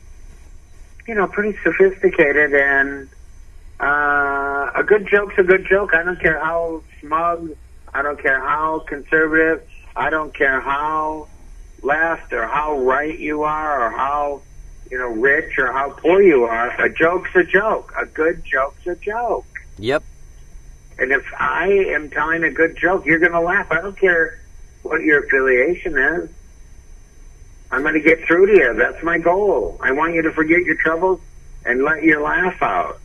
you 1.07 1.15
know, 1.15 1.27
pretty 1.27 1.59
sophisticated 1.63 2.55
and 2.55 3.09
uh, 3.79 3.85
a 4.77 4.85
good 4.85 5.09
joke's 5.11 5.35
a 5.39 5.43
good 5.43 5.67
joke. 5.69 5.95
I 5.95 6.03
don't 6.03 6.21
care 6.21 6.39
how 6.39 6.83
smug. 7.01 7.51
I 7.95 8.03
don't 8.03 8.21
care 8.21 8.41
how 8.41 8.81
conservative. 8.81 9.67
I 9.97 10.11
don't 10.11 10.35
care 10.35 10.61
how 10.61 11.29
left 11.83 12.33
or 12.33 12.47
how 12.47 12.79
right 12.81 13.19
you 13.19 13.43
are 13.43 13.87
or 13.87 13.91
how 13.91 14.43
you 14.91 14.99
know 14.99 15.09
rich 15.09 15.59
or 15.59 15.73
how 15.73 15.91
poor 15.91 16.21
you 16.23 16.45
are. 16.45 16.69
A 16.81 16.93
joke's 16.93 17.31
a 17.35 17.43
joke. 17.43 17.95
A 17.99 18.05
good 18.05 18.45
joke's 18.45 18.87
a 18.87 18.97
joke. 18.97 19.47
Yep. 19.79 20.05
And 20.99 21.11
if 21.11 21.25
I 21.39 21.69
am 21.69 22.11
telling 22.11 22.45
a 22.45 22.51
good 22.51 22.77
joke, 22.77 23.07
you're 23.07 23.19
going 23.19 23.33
to 23.33 23.41
laugh. 23.41 23.71
I 23.71 23.81
don't 23.81 23.99
care 23.99 24.39
what 24.83 25.03
your 25.03 25.25
affiliation 25.25 25.99
is. 25.99 26.31
I'm 27.71 27.83
going 27.83 27.95
to 27.95 28.01
get 28.01 28.27
through 28.27 28.47
to 28.47 28.53
you. 28.53 28.75
That's 28.75 29.03
my 29.03 29.19
goal. 29.19 29.79
I 29.81 29.93
want 29.93 30.15
you 30.15 30.23
to 30.23 30.33
forget 30.33 30.63
your 30.63 30.77
troubles 30.77 31.21
and 31.65 31.83
let 31.83 32.03
your 32.03 32.23
laugh 32.23 32.63
out. 32.63 33.01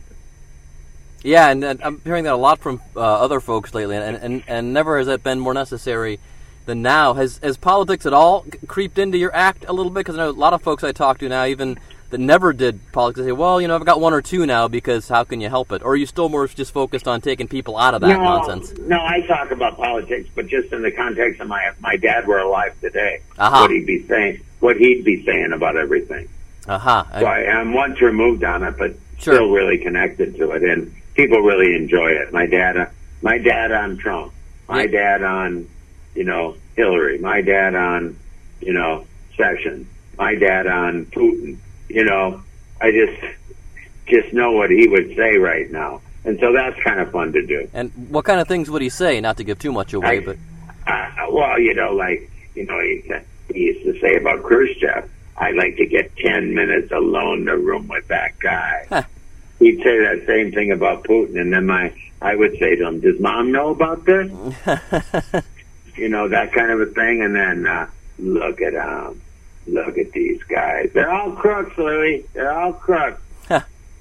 Yeah, 1.24 1.48
and, 1.50 1.62
and 1.64 1.82
I'm 1.82 2.00
hearing 2.00 2.24
that 2.24 2.32
a 2.32 2.36
lot 2.36 2.58
from 2.58 2.80
uh, 2.96 3.00
other 3.00 3.40
folks 3.40 3.74
lately, 3.74 3.96
and, 3.96 4.16
and 4.16 4.42
and 4.46 4.72
never 4.72 4.98
has 4.98 5.06
that 5.06 5.22
been 5.22 5.38
more 5.38 5.54
necessary 5.54 6.18
than 6.66 6.82
now. 6.82 7.14
Has 7.14 7.38
has 7.42 7.56
politics 7.56 8.06
at 8.06 8.12
all 8.12 8.44
creeped 8.66 8.98
into 8.98 9.18
your 9.18 9.34
act 9.34 9.64
a 9.68 9.72
little 9.72 9.90
bit? 9.90 10.00
Because 10.00 10.16
I 10.16 10.18
know 10.18 10.30
a 10.30 10.32
lot 10.32 10.52
of 10.52 10.62
folks 10.62 10.82
I 10.82 10.92
talk 10.92 11.18
to 11.18 11.28
now, 11.28 11.44
even 11.44 11.78
that 12.10 12.18
never 12.18 12.52
did 12.52 12.80
politics, 12.92 13.24
say, 13.24 13.32
"Well, 13.32 13.60
you 13.60 13.68
know, 13.68 13.76
I've 13.76 13.84
got 13.84 14.00
one 14.00 14.12
or 14.12 14.20
two 14.20 14.46
now 14.46 14.66
because 14.66 15.08
how 15.08 15.22
can 15.22 15.40
you 15.40 15.48
help 15.48 15.70
it?" 15.70 15.82
Or 15.82 15.92
are 15.92 15.96
you 15.96 16.06
still 16.06 16.28
more 16.28 16.46
just 16.48 16.72
focused 16.72 17.06
on 17.06 17.20
taking 17.20 17.46
people 17.46 17.76
out 17.78 17.94
of 17.94 18.00
that 18.00 18.08
no, 18.08 18.22
nonsense? 18.22 18.74
No, 18.80 18.98
I 19.00 19.20
talk 19.20 19.52
about 19.52 19.76
politics, 19.76 20.28
but 20.34 20.48
just 20.48 20.72
in 20.72 20.82
the 20.82 20.90
context 20.90 21.40
of 21.40 21.46
my 21.46 21.62
if 21.68 21.80
my 21.80 21.96
dad 21.96 22.26
were 22.26 22.38
alive 22.38 22.78
today, 22.80 23.20
Aha. 23.38 23.62
what 23.62 23.70
he'd 23.70 23.86
be 23.86 24.04
saying, 24.08 24.42
what 24.58 24.76
he'd 24.76 25.04
be 25.04 25.24
saying 25.24 25.52
about 25.52 25.76
everything. 25.76 26.28
Aha. 26.68 27.08
So 27.18 27.26
I, 27.26 27.46
I'm 27.46 27.72
once 27.72 28.00
removed 28.00 28.44
on 28.44 28.62
it, 28.64 28.76
but 28.76 28.94
Sure. 29.18 29.34
still 29.34 29.50
really 29.52 29.78
connected 29.78 30.34
to 30.36 30.50
it, 30.50 30.64
and 30.64 30.92
people 31.14 31.40
really 31.40 31.74
enjoy 31.74 32.08
it. 32.10 32.32
My 32.32 32.46
dad, 32.46 32.76
uh, 32.76 32.86
my 33.22 33.38
dad 33.38 33.72
on 33.72 33.96
Trump, 33.98 34.32
my 34.68 34.82
Yeah. 34.82 35.18
dad 35.18 35.22
on, 35.22 35.68
you 36.14 36.24
know, 36.24 36.56
Hillary, 36.76 37.18
my 37.18 37.40
dad 37.42 37.74
on, 37.74 38.16
you 38.60 38.72
know, 38.72 39.06
Sessions, 39.36 39.86
my 40.18 40.34
dad 40.34 40.66
on 40.66 41.06
Putin. 41.06 41.56
You 41.88 42.04
know, 42.04 42.40
I 42.80 42.90
just 42.90 43.20
just 44.06 44.32
know 44.32 44.52
what 44.52 44.70
he 44.70 44.88
would 44.88 45.14
say 45.16 45.36
right 45.38 45.70
now, 45.70 46.00
and 46.24 46.38
so 46.40 46.52
that's 46.52 46.78
kind 46.82 47.00
of 47.00 47.10
fun 47.12 47.32
to 47.32 47.46
do. 47.46 47.68
And 47.72 47.90
what 48.10 48.24
kind 48.24 48.40
of 48.40 48.48
things 48.48 48.68
would 48.70 48.82
he 48.82 48.88
say? 48.88 49.20
Not 49.20 49.36
to 49.38 49.44
give 49.44 49.58
too 49.58 49.72
much 49.72 49.92
away, 49.94 50.18
I- 50.18 50.20
but 50.20 50.36
Uh, 50.86 51.06
well, 51.30 51.58
you 51.60 51.74
know, 51.74 51.92
like 51.92 52.28
you 52.54 52.66
know, 52.66 52.78
he, 52.80 53.02
he 53.54 53.60
used 53.60 53.84
to 53.84 53.98
say 54.00 54.16
about 54.16 54.42
Khrushchev, 54.42 55.08
"I'd 55.36 55.54
like 55.54 55.76
to 55.76 55.86
get 55.86 56.14
ten 56.16 56.54
minutes 56.54 56.90
alone 56.92 57.40
in 57.40 57.44
the 57.46 57.56
room 57.56 57.88
with 57.88 58.06
that 58.08 58.32
guy." 58.40 58.86
Huh. 58.88 59.02
He'd 59.62 59.76
say 59.76 59.96
that 60.00 60.24
same 60.26 60.50
thing 60.50 60.72
about 60.72 61.04
Putin, 61.04 61.40
and 61.40 61.52
then 61.52 61.66
my 61.66 61.94
I 62.20 62.34
would 62.34 62.58
say 62.58 62.74
to 62.74 62.88
him, 62.88 62.98
"Does 62.98 63.20
mom 63.20 63.52
know 63.52 63.70
about 63.70 64.04
this?" 64.04 64.28
you 65.94 66.08
know, 66.08 66.28
that 66.28 66.52
kind 66.52 66.72
of 66.72 66.80
a 66.80 66.86
thing, 66.86 67.22
and 67.22 67.36
then 67.36 67.64
uh, 67.68 67.86
look 68.18 68.60
at 68.60 68.74
um, 68.74 69.20
look 69.68 69.98
at 69.98 70.10
these 70.10 70.42
guys. 70.44 70.90
They're 70.92 71.12
all 71.12 71.30
crooks, 71.30 71.78
Louis. 71.78 72.26
They're 72.32 72.52
all 72.52 72.72
crooks. 72.72 73.22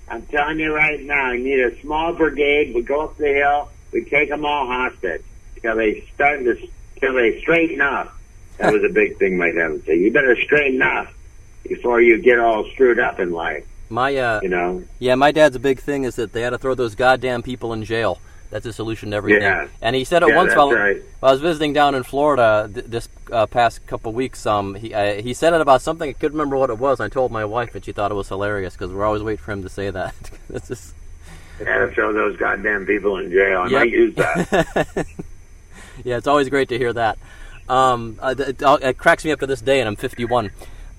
I'm 0.10 0.26
telling 0.26 0.60
you 0.60 0.74
right 0.74 1.00
now, 1.00 1.32
you 1.32 1.44
need 1.44 1.60
a 1.60 1.80
small 1.82 2.14
brigade. 2.14 2.74
We 2.74 2.82
go 2.82 3.02
up 3.02 3.18
the 3.18 3.28
hill. 3.28 3.70
We 3.94 4.04
take 4.06 4.30
them 4.30 4.44
all 4.44 4.66
hostage 4.66 5.22
till 5.62 5.76
they 5.76 6.08
start 6.16 6.40
to 6.40 6.56
till 7.00 7.14
they 7.14 7.40
straighten 7.40 7.82
up. 7.82 8.18
That 8.58 8.74
was 8.74 8.84
a 8.84 8.92
big 8.92 9.20
thing 9.20 9.38
my 9.38 9.52
dad 9.52 9.74
would 9.74 9.86
say. 9.86 10.00
You 10.00 10.12
better 10.12 10.36
straighten 10.42 10.82
up 10.82 11.14
before 11.62 12.02
you 12.02 12.20
get 12.20 12.40
all 12.40 12.68
screwed 12.72 13.00
up 13.00 13.20
in 13.20 13.32
life. 13.32 13.66
My 13.92 14.16
uh, 14.16 14.40
You 14.42 14.50
know. 14.50 14.84
yeah, 15.00 15.16
my 15.16 15.32
dad's 15.32 15.58
big 15.58 15.80
thing 15.80 16.04
is 16.06 16.16
that 16.16 16.34
they 16.34 16.42
had 16.42 16.52
to 16.52 16.58
throw 16.58 16.74
those 16.76 16.96
goddamn 16.96 17.44
people 17.44 17.74
in 17.74 17.84
jail. 17.84 18.20
That's 18.50 18.66
the 18.66 18.74
solution 18.74 19.12
to 19.12 19.16
everything. 19.18 19.44
Yeah. 19.44 19.68
And 19.82 19.96
he 19.96 20.04
said 20.04 20.24
it 20.24 20.30
Yeah, 20.30 20.36
once 20.36 20.54
while, 20.56 20.74
right. 20.74 21.02
while 21.22 21.30
I 21.30 21.34
was 21.34 21.42
visiting 21.42 21.72
down 21.72 21.96
in 21.96 22.04
Florida 22.04 22.70
th- 22.74 22.86
this 22.86 23.08
uh, 23.32 23.46
past 23.46 23.86
couple 23.88 24.12
weeks. 24.12 24.46
Um, 24.46 24.76
he 24.76 24.94
uh, 24.94 25.22
he 25.22 25.34
said 25.34 25.54
it 25.54 25.62
about 25.62 25.82
something 25.82 26.10
I 26.10 26.14
couldn't 26.14 26.38
remember 26.38 26.58
what 26.58 26.70
it 26.70 26.78
was. 26.78 27.00
I 27.00 27.08
told 27.08 27.32
my 27.32 27.46
wife, 27.46 27.76
and 27.76 27.86
she 27.86 27.94
thought 27.94 28.12
it 28.12 28.16
was 28.16 28.28
hilarious 28.28 28.74
because 28.74 28.92
we're 28.92 29.06
always 29.06 29.24
waiting 29.24 29.38
for 29.44 29.54
him 29.54 29.64
to 29.64 29.70
say 29.70 29.90
that. 29.90 30.14
it's 30.50 30.68
just 30.68 30.94
Yeah, 31.62 31.90
throw 31.92 32.12
those 32.12 32.36
goddamn 32.36 32.86
people 32.86 33.18
in 33.20 33.32
jail. 33.32 33.60
I 33.62 33.68
Yep. 33.68 33.72
might 33.72 33.90
use 33.92 34.16
that. 34.16 35.08
yeah, 36.04 36.18
it's 36.18 36.28
always 36.28 36.50
great 36.50 36.68
to 36.70 36.78
hear 36.78 36.92
that. 36.92 37.18
Um, 37.70 38.18
uh, 38.22 38.36
it, 38.38 38.62
it 38.62 38.98
cracks 38.98 39.24
me 39.24 39.32
up 39.32 39.40
to 39.40 39.48
this 39.48 39.62
day, 39.62 39.80
and 39.80 39.88
I'm 39.88 39.96
51. 39.96 40.52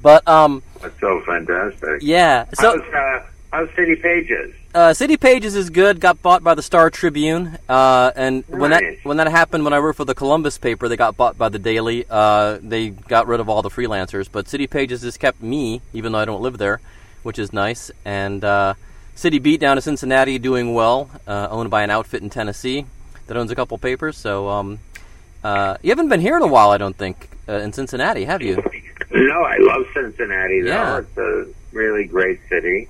But 0.03 0.27
um, 0.27 0.63
That's 0.81 0.99
so 1.01 1.21
fantastic. 1.25 1.99
yeah, 2.03 2.47
so 2.55 2.79
how's, 2.79 2.95
uh, 2.95 3.27
how's 3.53 3.69
City 3.77 3.95
Pages? 3.97 4.53
uh, 4.75 4.93
City 4.93 5.17
Pages 5.17 5.55
is 5.55 5.71
good. 5.71 6.01
Got 6.01 6.21
bought 6.23 6.43
by 6.43 6.55
the 6.55 6.63
Star 6.63 6.91
Tribune, 6.91 7.57
uh, 7.69 8.11
and 8.17 8.43
when 8.49 8.73
that 8.73 8.83
when 9.05 9.19
that 9.19 9.29
happened, 9.29 9.63
when 9.65 9.73
I 9.73 9.79
worked 9.81 9.99
for 9.99 10.05
the 10.05 10.15
Columbus 10.15 10.59
paper, 10.59 10.89
they 10.89 10.97
got 10.97 11.17
bought 11.17 11.39
by 11.39 11.49
the 11.49 11.59
Daily. 11.61 12.05
Uh, 12.11 12.59
they 12.61 12.91
got 12.91 13.29
rid 13.29 13.39
of 13.39 13.49
all 13.49 13.63
the 13.63 13.71
freelancers, 13.71 14.29
but 14.31 14.49
City 14.49 14.67
Pages 14.67 15.03
has 15.03 15.17
kept 15.17 15.41
me, 15.41 15.81
even 15.93 16.13
though 16.13 16.19
I 16.19 16.25
don't 16.25 16.43
live 16.43 16.59
there, 16.59 16.81
which 17.23 17.39
is 17.39 17.53
nice. 17.53 17.91
And 18.05 18.43
uh, 18.45 18.75
City 19.15 19.39
Beat 19.39 19.61
down 19.61 19.79
in 19.79 19.83
Cincinnati 19.83 20.39
doing 20.41 20.75
well, 20.75 21.11
uh, 21.29 21.47
owned 21.51 21.71
by 21.71 21.85
an 21.85 21.91
outfit 21.91 22.23
in 22.23 22.31
Tennessee 22.31 22.87
that 23.29 23.37
owns 23.37 23.53
a 23.53 23.55
couple 23.55 23.79
papers. 23.79 24.17
So 24.17 24.49
um, 24.49 24.79
uh, 25.45 25.77
you 25.81 25.91
haven't 25.91 26.09
been 26.09 26.21
here 26.21 26.37
in 26.37 26.43
a 26.43 26.47
while, 26.49 26.71
I 26.71 26.79
don't 26.79 26.97
think, 26.97 27.29
uh, 27.49 27.53
in 27.53 27.73
Cincinnati, 27.73 28.25
have 28.25 28.43
you? 28.43 28.61
No, 29.15 29.43
I 29.43 29.57
love 29.59 29.85
Cincinnati. 29.95 30.63
Though. 30.63 30.69
Yeah. 30.69 30.99
It's 30.99 31.17
a 31.19 31.47
really 31.73 32.05
great 32.05 32.41
city. 32.49 32.89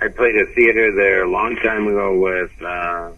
I 0.00 0.08
played 0.08 0.36
a 0.36 0.46
theater 0.54 0.92
there 0.94 1.24
a 1.24 1.30
long 1.30 1.54
time 1.56 1.86
ago 1.86 2.18
with, 2.18 2.50
uh, 2.62 3.10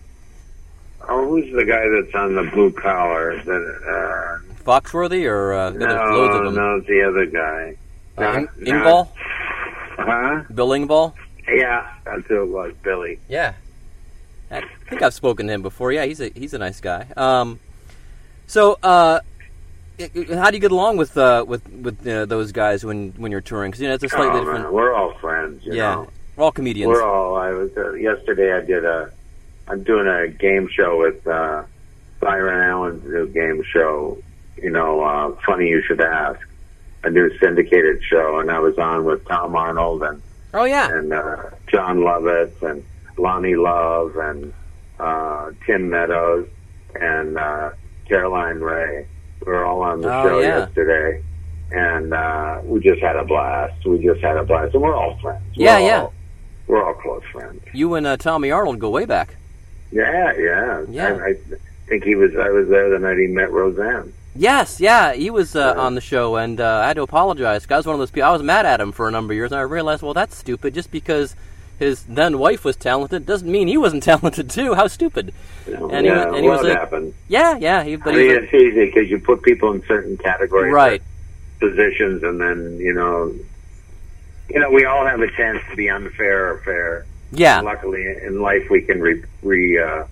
oh, 1.08 1.28
who's 1.28 1.50
the 1.54 1.64
guy 1.64 1.84
that's 1.88 2.14
on 2.14 2.34
the 2.34 2.42
blue 2.50 2.72
collar? 2.72 3.42
That, 3.44 4.40
Foxworthy 4.64 5.24
or 5.28 5.52
uh, 5.54 5.58
uh, 5.68 5.70
there's 5.70 5.92
loads 5.92 6.36
of 6.48 6.54
no, 6.54 6.72
no, 6.72 6.76
it's 6.76 6.86
the 6.86 7.02
other 7.02 7.26
guy. 7.26 7.76
Uh, 8.16 8.20
Not- 8.22 8.36
Ing- 8.36 8.48
Engvall, 8.74 9.08
Huh? 9.96 10.42
Bill 10.54 10.68
Engvall. 10.68 11.14
Yeah, 11.48 11.86
that's 12.04 12.26
who 12.26 12.42
it 12.42 12.48
was, 12.48 12.72
Billy. 12.82 13.18
Yeah, 13.28 13.54
I 14.50 14.62
think 14.88 15.02
I've 15.02 15.12
spoken 15.14 15.46
to 15.48 15.52
him 15.52 15.62
before. 15.62 15.92
Yeah, 15.92 16.04
he's 16.06 16.20
a 16.20 16.30
he's 16.34 16.54
a 16.54 16.58
nice 16.58 16.80
guy. 16.80 17.06
Um, 17.16 17.60
so 18.46 18.78
uh, 18.82 19.20
how 19.98 20.50
do 20.50 20.56
you 20.56 20.60
get 20.60 20.72
along 20.72 20.96
with 20.96 21.16
uh, 21.16 21.44
with 21.46 21.68
with 21.70 22.06
uh, 22.06 22.26
those 22.26 22.52
guys 22.52 22.84
when 22.84 23.12
when 23.12 23.30
you're 23.30 23.40
touring? 23.40 23.70
Because 23.70 23.80
you 23.80 23.88
know 23.88 23.94
it's 23.94 24.04
a 24.04 24.08
slightly 24.08 24.40
oh, 24.40 24.44
different. 24.44 24.64
man, 24.64 24.72
we're 24.72 24.92
all 24.92 25.14
friends, 25.18 25.64
you 25.64 25.74
yeah, 25.74 25.94
know. 25.94 26.08
we're 26.36 26.44
all 26.44 26.52
comedians. 26.52 26.88
We're 26.88 27.04
all. 27.04 27.36
I 27.36 27.50
was 27.50 27.70
uh, 27.76 27.92
yesterday. 27.92 28.52
I 28.52 28.60
did 28.60 28.84
a. 28.84 29.12
I'm 29.68 29.82
doing 29.82 30.06
a 30.06 30.28
game 30.28 30.68
show 30.68 30.98
with 30.98 31.26
uh, 31.26 31.64
Byron 32.20 32.68
Allen's 32.68 33.04
new 33.04 33.28
game 33.28 33.62
show. 33.62 34.18
You 34.56 34.70
know, 34.70 35.02
uh, 35.02 35.36
funny 35.46 35.68
you 35.68 35.82
should 35.82 36.00
ask. 36.00 36.40
A 37.04 37.10
new 37.10 37.36
syndicated 37.38 38.02
show, 38.02 38.38
and 38.38 38.50
I 38.50 38.60
was 38.60 38.78
on 38.78 39.04
with 39.04 39.26
Tom 39.26 39.54
Arnold 39.54 40.02
and 40.02 40.22
oh 40.54 40.64
yeah, 40.64 40.88
and 40.90 41.12
uh, 41.12 41.50
Jon 41.66 41.98
Lovitz 41.98 42.62
and 42.62 42.82
Loni 43.16 43.62
Love 43.62 44.16
and 44.16 44.54
uh, 44.98 45.50
Tim 45.66 45.90
Meadows 45.90 46.48
and 46.94 47.36
uh, 47.36 47.70
Caroline 48.08 48.60
Rhea. 48.60 49.04
We 49.46 49.52
were 49.52 49.64
all 49.64 49.82
on 49.82 50.00
the 50.00 50.08
Oh, 50.14 50.22
show 50.28 50.40
yeah. 50.40 50.58
yesterday, 50.60 51.22
and 51.70 52.12
uh, 52.14 52.60
we 52.64 52.80
just 52.80 53.00
had 53.02 53.16
a 53.16 53.24
blast. 53.24 53.84
We 53.86 54.02
just 54.02 54.20
had 54.22 54.36
a 54.36 54.44
blast, 54.44 54.74
and 54.74 54.82
we're 54.82 54.94
all 54.96 55.18
friends. 55.20 55.42
We're 55.56 55.64
Yeah, 55.64 55.74
all- 55.76 55.82
yeah. 55.86 56.06
We're 56.66 56.82
all 56.82 56.94
close 56.94 57.22
friends. 57.30 57.60
you 57.74 57.92
and 57.94 58.06
uh, 58.06 58.16
Tommy 58.16 58.50
Arnold 58.50 58.78
go 58.78 58.88
way 58.88 59.04
back. 59.04 59.36
Yeah, 59.92 60.32
yeah. 60.38 60.84
Yeah. 60.88 61.14
I, 61.22 61.28
I 61.30 61.34
think 61.88 62.04
he 62.04 62.14
was. 62.14 62.34
I 62.36 62.48
was 62.48 62.68
there 62.68 62.88
the 62.88 62.98
night 62.98 63.18
he 63.18 63.26
met 63.26 63.52
Roseanne. 63.52 64.14
Yes, 64.34 64.80
yeah, 64.80 65.12
he 65.12 65.28
was 65.30 65.54
uh, 65.54 65.74
Yeah. 65.76 65.82
on 65.82 65.94
the 65.94 66.00
show, 66.00 66.36
and 66.36 66.58
uh, 66.60 66.80
I 66.82 66.88
had 66.88 66.96
to 66.96 67.02
apologize. 67.02 67.66
I 67.70 67.76
was 67.76 67.86
one 67.86 67.94
of 67.94 68.00
those 68.00 68.10
people. 68.10 68.28
I 68.28 68.32
was 68.32 68.42
mad 68.42 68.64
at 68.66 68.80
him 68.80 68.92
for 68.92 69.06
a 69.06 69.10
number 69.10 69.32
of 69.32 69.36
years, 69.36 69.52
and 69.52 69.58
I 69.58 69.62
realized, 69.62 70.02
well, 70.02 70.14
that's 70.14 70.34
stupid. 70.36 70.72
Just 70.74 70.90
because 70.90 71.36
his 71.78 72.04
then 72.04 72.38
wife 72.38 72.64
was 72.64 72.76
talented 72.76 73.26
doesn't 73.26 73.50
mean 73.50 73.68
he 73.68 73.76
wasn't 73.76 74.02
talented 74.12 74.50
too. 74.50 74.74
How 74.74 74.86
stupid! 74.86 75.32
And 75.66 76.06
he 76.06 76.12
yeah, 76.12 76.26
and 76.26 76.36
he 76.36 76.42
well, 76.42 76.58
was 76.58 76.66
it 76.66 76.76
a- 76.76 76.78
happened. 76.78 77.14
Yeah, 77.28 77.56
yeah, 77.56 77.82
he, 77.84 77.94
I 77.94 78.12
mean, 78.12 78.30
it's 78.30 78.52
easy 78.54 78.86
because 78.86 79.08
you 79.10 79.18
put 79.18 79.42
people 79.42 79.72
in 79.72 79.82
certain 79.86 80.16
categories, 80.16 80.72
right. 80.72 81.02
positions, 81.60 82.22
and 82.22 82.40
then 82.40 82.78
you 82.78 82.94
know, 82.94 83.34
you 84.48 84.60
know, 84.60 84.70
we 84.70 84.84
all 84.84 85.06
have 85.06 85.20
a 85.20 85.30
chance 85.32 85.60
to 85.70 85.76
be 85.76 85.88
unfair 85.88 86.52
or 86.52 86.58
fair. 86.58 87.06
Yeah, 87.32 87.60
Luckily, 87.62 88.06
in 88.06 88.40
life, 88.40 88.70
we 88.70 88.82
can 88.82 89.00
re, 89.00 89.24
re 89.42 89.78
uh, 89.78 90.04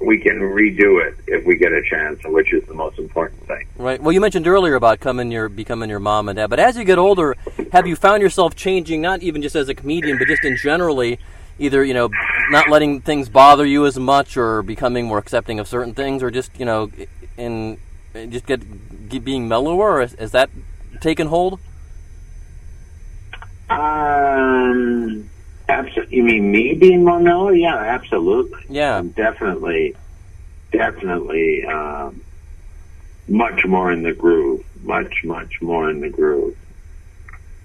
we 0.00 0.18
can 0.18 0.40
redo 0.40 1.04
it 1.04 1.16
if 1.26 1.44
we 1.46 1.56
get 1.56 1.72
a 1.72 1.82
chance, 1.82 2.20
which 2.24 2.52
is 2.52 2.64
the 2.66 2.74
most 2.74 2.98
important 2.98 3.46
thing. 3.46 3.66
Right. 3.76 4.00
Well, 4.00 4.12
you 4.12 4.20
mentioned 4.20 4.46
earlier 4.46 4.74
about 4.74 5.00
coming 5.00 5.30
your 5.30 5.48
becoming 5.48 5.90
your 5.90 6.00
mom 6.00 6.28
and 6.28 6.36
dad, 6.36 6.50
but 6.50 6.60
as 6.60 6.76
you 6.76 6.84
get 6.84 6.98
older, 6.98 7.36
have 7.72 7.86
you 7.86 7.96
found 7.96 8.22
yourself 8.22 8.54
changing? 8.54 9.00
Not 9.00 9.22
even 9.22 9.42
just 9.42 9.56
as 9.56 9.68
a 9.68 9.74
comedian, 9.74 10.18
but 10.18 10.28
just 10.28 10.44
in 10.44 10.56
generally, 10.56 11.18
either 11.58 11.84
you 11.84 11.94
know, 11.94 12.10
not 12.50 12.68
letting 12.68 13.00
things 13.00 13.28
bother 13.28 13.64
you 13.64 13.86
as 13.86 13.98
much, 13.98 14.36
or 14.36 14.62
becoming 14.62 15.06
more 15.06 15.18
accepting 15.18 15.58
of 15.58 15.68
certain 15.68 15.94
things, 15.94 16.22
or 16.22 16.30
just 16.30 16.58
you 16.58 16.66
know, 16.66 16.90
in 17.36 17.78
just 18.14 18.46
get, 18.46 19.08
get 19.08 19.24
being 19.24 19.48
mellower. 19.48 19.92
Or 19.92 20.00
has, 20.00 20.12
has 20.14 20.32
that 20.32 20.50
taken 21.00 21.28
hold? 21.28 21.60
Um, 23.70 25.30
absolutely. 25.68 26.16
You 26.16 26.24
mean 26.24 26.50
me 26.50 26.74
being 26.74 27.04
more 27.04 27.20
mellow? 27.20 27.50
Yeah, 27.50 27.76
absolutely. 27.76 28.60
Yeah. 28.68 28.96
I'm 28.98 29.10
definitely, 29.10 29.94
definitely, 30.72 31.64
um, 31.66 32.20
much 33.28 33.64
more 33.66 33.90
in 33.92 34.02
the 34.02 34.12
groove. 34.12 34.64
Much, 34.82 35.24
much 35.24 35.62
more 35.62 35.88
in 35.90 36.00
the 36.00 36.10
groove. 36.10 36.56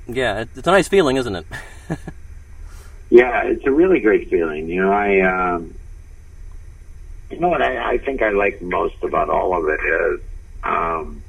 Yeah, 0.07 0.45
it's 0.55 0.67
a 0.67 0.71
nice 0.71 0.87
feeling, 0.87 1.17
isn't 1.17 1.35
it? 1.35 1.45
Yeah, 3.09 3.43
it's 3.45 3.65
a 3.65 3.71
really 3.71 3.99
great 4.01 4.29
feeling. 4.29 4.69
You 4.69 4.83
know, 4.83 4.91
I, 4.91 5.21
um, 5.21 5.73
you 7.31 7.39
know 7.39 7.49
what 7.49 7.61
I, 7.61 7.93
I 7.93 7.97
think 7.97 8.21
I 8.21 8.29
like 8.29 8.61
most 8.61 9.03
about 9.03 9.29
all 9.29 9.57
of 9.57 9.67
it 9.67 9.79
is, 9.83 10.21
um, 10.63 11.23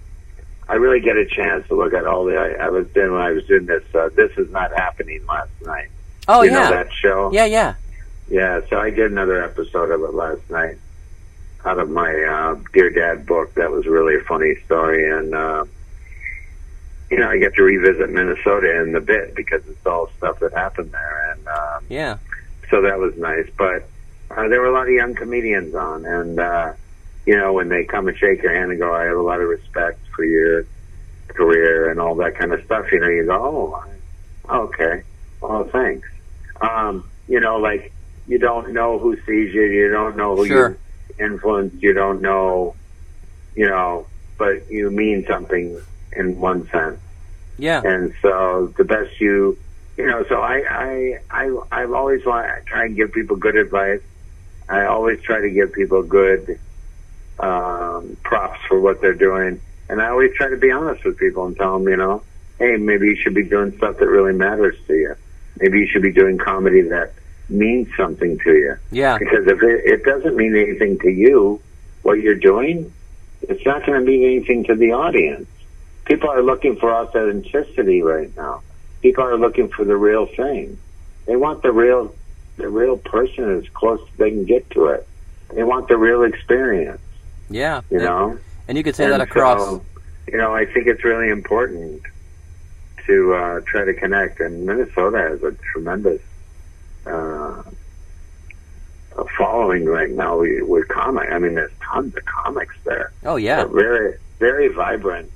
I 0.68 0.74
really 0.74 1.00
get 1.00 1.16
a 1.16 1.26
chance 1.26 1.66
to 1.68 1.74
look 1.74 1.94
at 1.94 2.06
all 2.06 2.26
the. 2.26 2.36
I, 2.36 2.66
I 2.66 2.68
was 2.68 2.86
doing 2.94 3.12
when 3.12 3.22
I 3.22 3.32
was 3.32 3.44
doing 3.46 3.66
this. 3.66 3.82
Uh, 3.92 4.08
this 4.14 4.30
is 4.36 4.50
not 4.52 4.70
happening 4.76 5.20
last 5.28 5.50
night. 5.62 5.88
Oh 6.32 6.42
you 6.42 6.50
yeah, 6.52 6.58
know 6.68 6.70
that 6.70 6.92
show? 6.92 7.30
yeah, 7.32 7.44
yeah. 7.44 7.74
Yeah, 8.28 8.60
so 8.70 8.78
I 8.78 8.90
did 8.90 9.10
another 9.10 9.42
episode 9.42 9.90
of 9.90 10.00
it 10.02 10.14
last 10.14 10.48
night 10.48 10.78
out 11.64 11.78
of 11.78 11.90
my 11.90 12.10
uh, 12.14 12.54
Dear 12.72 12.90
Dad 12.90 13.26
book. 13.26 13.52
That 13.54 13.70
was 13.72 13.84
really 13.86 14.14
a 14.14 14.20
funny 14.24 14.54
story, 14.64 15.10
and 15.10 15.34
uh, 15.34 15.64
you 17.10 17.18
know 17.18 17.28
I 17.28 17.38
get 17.38 17.54
to 17.54 17.62
revisit 17.62 18.08
Minnesota 18.10 18.80
in 18.82 18.92
the 18.92 19.00
bit 19.00 19.34
because 19.34 19.62
it's 19.66 19.84
all 19.84 20.08
stuff 20.18 20.38
that 20.40 20.52
happened 20.52 20.92
there, 20.92 21.32
and 21.32 21.48
um, 21.48 21.84
Yeah. 21.88 22.18
so 22.70 22.80
that 22.82 22.98
was 22.98 23.16
nice. 23.16 23.48
But 23.58 23.88
uh, 24.30 24.46
there 24.48 24.60
were 24.60 24.68
a 24.68 24.72
lot 24.72 24.84
of 24.86 24.92
young 24.92 25.14
comedians 25.16 25.74
on, 25.74 26.04
and 26.06 26.38
uh, 26.38 26.72
you 27.26 27.36
know 27.36 27.52
when 27.52 27.68
they 27.68 27.84
come 27.84 28.06
and 28.06 28.16
shake 28.16 28.42
your 28.42 28.54
hand 28.54 28.70
and 28.70 28.78
go, 28.78 28.94
"I 28.94 29.06
have 29.06 29.16
a 29.16 29.22
lot 29.22 29.40
of 29.40 29.48
respect 29.48 29.98
for 30.14 30.24
your 30.24 30.64
career 31.28 31.90
and 31.90 31.98
all 31.98 32.14
that 32.16 32.36
kind 32.36 32.52
of 32.52 32.64
stuff. 32.64 32.86
You 32.92 33.00
know, 33.00 33.08
you 33.08 33.24
go, 33.26 33.82
oh, 34.48 34.64
okay, 34.66 35.02
well, 35.40 35.64
thanks. 35.64 36.08
Um, 36.60 37.08
you 37.28 37.40
know, 37.40 37.56
like 37.58 37.92
you 38.26 38.38
don't 38.38 38.72
know 38.72 38.98
who 38.98 39.16
sees 39.26 39.54
you, 39.54 39.62
you 39.62 39.90
don't 39.90 40.16
know 40.16 40.36
who 40.36 40.46
Sure. 40.46 40.68
you 41.18 41.24
influence, 41.24 41.74
you 41.82 41.92
don't 41.92 42.22
know, 42.22 42.74
you 43.54 43.68
know, 43.68 44.06
but 44.38 44.70
you 44.70 44.90
mean 44.90 45.26
something 45.26 45.80
in 46.12 46.40
one 46.40 46.68
sense. 46.70 46.98
Yeah. 47.58 47.82
And 47.84 48.14
so 48.22 48.72
the 48.76 48.84
best 48.84 49.20
you, 49.20 49.58
you 49.96 50.06
know, 50.06 50.24
so 50.28 50.40
I, 50.40 50.62
I, 50.70 51.18
I, 51.30 51.60
I've 51.70 51.92
always 51.92 52.24
want 52.24 52.46
to 52.46 52.64
try 52.64 52.86
and 52.86 52.96
give 52.96 53.12
people 53.12 53.36
good 53.36 53.56
advice. 53.56 54.00
I 54.68 54.86
always 54.86 55.20
try 55.22 55.40
to 55.40 55.50
give 55.50 55.72
people 55.72 56.02
good 56.02 56.58
um, 57.38 58.16
props 58.22 58.60
for 58.68 58.80
what 58.80 59.00
they're 59.00 59.14
doing, 59.14 59.60
and 59.88 60.00
I 60.00 60.08
always 60.08 60.32
try 60.36 60.48
to 60.48 60.56
be 60.56 60.70
honest 60.70 61.04
with 61.04 61.18
people 61.18 61.46
and 61.46 61.56
tell 61.56 61.78
them, 61.78 61.88
you 61.88 61.96
know, 61.96 62.22
hey, 62.58 62.76
maybe 62.76 63.06
you 63.06 63.16
should 63.16 63.34
be 63.34 63.44
doing 63.44 63.76
stuff 63.76 63.98
that 63.98 64.06
really 64.06 64.32
matters 64.32 64.76
to 64.86 64.94
you. 64.94 65.16
Maybe 65.60 65.80
you 65.80 65.86
should 65.86 66.02
be 66.02 66.12
doing 66.12 66.38
comedy 66.38 66.82
that 66.82 67.12
means 67.48 67.88
something 67.96 68.38
to 68.38 68.52
you. 68.52 68.76
Yeah. 68.90 69.18
Because 69.18 69.46
if 69.46 69.62
it, 69.62 69.84
it 69.84 70.04
doesn't 70.04 70.36
mean 70.36 70.56
anything 70.56 70.98
to 71.00 71.10
you, 71.10 71.60
what 72.02 72.20
you're 72.20 72.36
doing, 72.36 72.92
it's 73.42 73.64
not 73.66 73.84
going 73.84 74.00
to 74.00 74.06
mean 74.06 74.24
anything 74.24 74.64
to 74.64 74.74
the 74.74 74.92
audience. 74.92 75.48
People 76.04 76.30
are 76.30 76.42
looking 76.42 76.76
for 76.76 76.92
authenticity 76.94 78.02
right 78.02 78.34
now. 78.36 78.62
People 79.02 79.24
are 79.24 79.38
looking 79.38 79.68
for 79.68 79.84
the 79.84 79.96
real 79.96 80.26
thing. 80.26 80.78
They 81.26 81.36
want 81.36 81.62
the 81.62 81.72
real, 81.72 82.14
the 82.56 82.68
real 82.68 82.96
person 82.96 83.58
as 83.58 83.68
close 83.70 84.00
as 84.00 84.16
they 84.18 84.30
can 84.30 84.44
get 84.44 84.68
to 84.70 84.86
it. 84.86 85.06
They 85.52 85.64
want 85.64 85.88
the 85.88 85.96
real 85.96 86.22
experience. 86.22 87.00
Yeah. 87.48 87.82
You 87.90 87.98
and, 87.98 88.06
know. 88.06 88.38
and 88.68 88.78
you 88.78 88.84
could 88.84 88.96
say 88.96 89.04
And 89.04 89.14
that 89.14 89.20
across. 89.20 89.60
so, 89.60 89.84
you 90.28 90.38
know, 90.38 90.54
I 90.54 90.64
think 90.66 90.86
it's 90.86 91.04
really 91.04 91.28
important 91.28 92.02
to 93.10 93.34
uh, 93.34 93.60
try 93.66 93.84
to 93.84 93.94
connect. 93.94 94.40
And 94.40 94.64
Minnesota 94.64 95.18
has 95.18 95.42
a 95.42 95.52
tremendous 95.72 96.22
uh, 97.04 97.62
following 99.36 99.84
right 99.84 100.10
now 100.10 100.38
with 100.40 100.88
comic. 100.88 101.30
I 101.30 101.38
mean, 101.38 101.54
there's 101.54 101.72
tons 101.82 102.16
of 102.16 102.24
comics 102.24 102.74
there. 102.84 103.12
oh 103.24 103.36
yeah. 103.36 103.62
A 103.62 103.66
very, 103.66 104.18
very 104.38 104.68
vibrant 104.68 105.30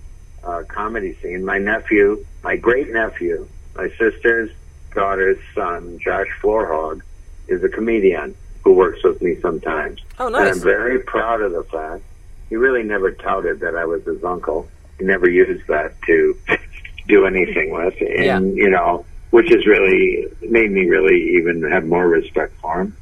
uh, 0.45 0.63
comedy 0.69 1.17
scene. 1.21 1.45
My 1.45 1.59
nephew, 1.59 2.25
my 2.43 2.57
great 2.57 2.93
nephew, 2.93 3.49
my 3.75 3.89
sister's 3.99 4.51
daughter's 4.95 5.39
son, 5.55 5.99
Josh 5.99 6.29
Floorhog, 6.41 7.03
is 7.49 7.65
a 7.65 7.69
comedian 7.69 8.37
who 8.63 8.73
works 8.73 9.03
with 9.03 9.21
me 9.21 9.37
sometimes. 9.41 10.01
Oh 10.19 10.29
And 10.29 10.37
I'm 10.37 10.61
very 10.61 11.01
proud 11.01 11.43
of 11.43 11.53
the 11.53 11.65
fact 11.65 12.05
he 12.49 12.57
really 12.57 12.85
never 12.85 13.11
touted 13.11 13.61
that 13.61 13.75
I 13.75 13.85
was 13.85 14.05
his 14.05 14.23
uncle. 14.23 14.69
He 14.99 15.05
never 15.05 15.29
used 15.29 15.67
that 15.67 16.01
to 16.03 16.39
do 17.09 17.27
anything 17.27 17.71
with, 17.71 17.95
and 18.01 18.57
you 18.57 18.71
know, 18.71 19.05
which 19.31 19.49
has 19.51 19.67
really 19.67 20.27
made 20.43 20.71
me 20.71 20.87
really 20.89 21.37
even 21.37 21.63
have 21.71 21.85
more 21.85 22.07
respect 22.07 22.55
for 22.61 22.81
him. 22.83 22.97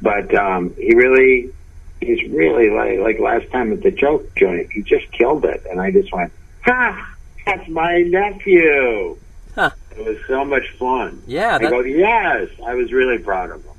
But 0.00 0.34
um, 0.34 0.74
he 0.76 0.94
really, 0.94 1.52
he's 2.00 2.22
really 2.30 2.70
like 2.70 2.98
like 3.00 3.18
last 3.18 3.50
time 3.52 3.72
at 3.72 3.82
the 3.82 3.90
joke 3.90 4.34
joint, 4.36 4.70
he 4.72 4.82
just 4.82 5.10
killed 5.12 5.44
it, 5.44 5.64
and 5.70 5.80
I 5.80 5.90
just 5.90 6.12
went, 6.12 6.32
"Ha, 6.64 7.14
that's 7.46 7.68
my 7.68 7.98
nephew." 8.02 9.16
Huh. 9.54 9.70
It 9.96 10.04
was 10.04 10.18
so 10.28 10.44
much 10.44 10.70
fun. 10.78 11.20
Yeah, 11.26 11.56
I 11.56 11.58
that- 11.58 11.70
go, 11.70 11.80
yes. 11.80 12.48
I 12.64 12.74
was 12.74 12.92
really 12.92 13.18
proud 13.18 13.50
of 13.50 13.64
him. 13.64 13.72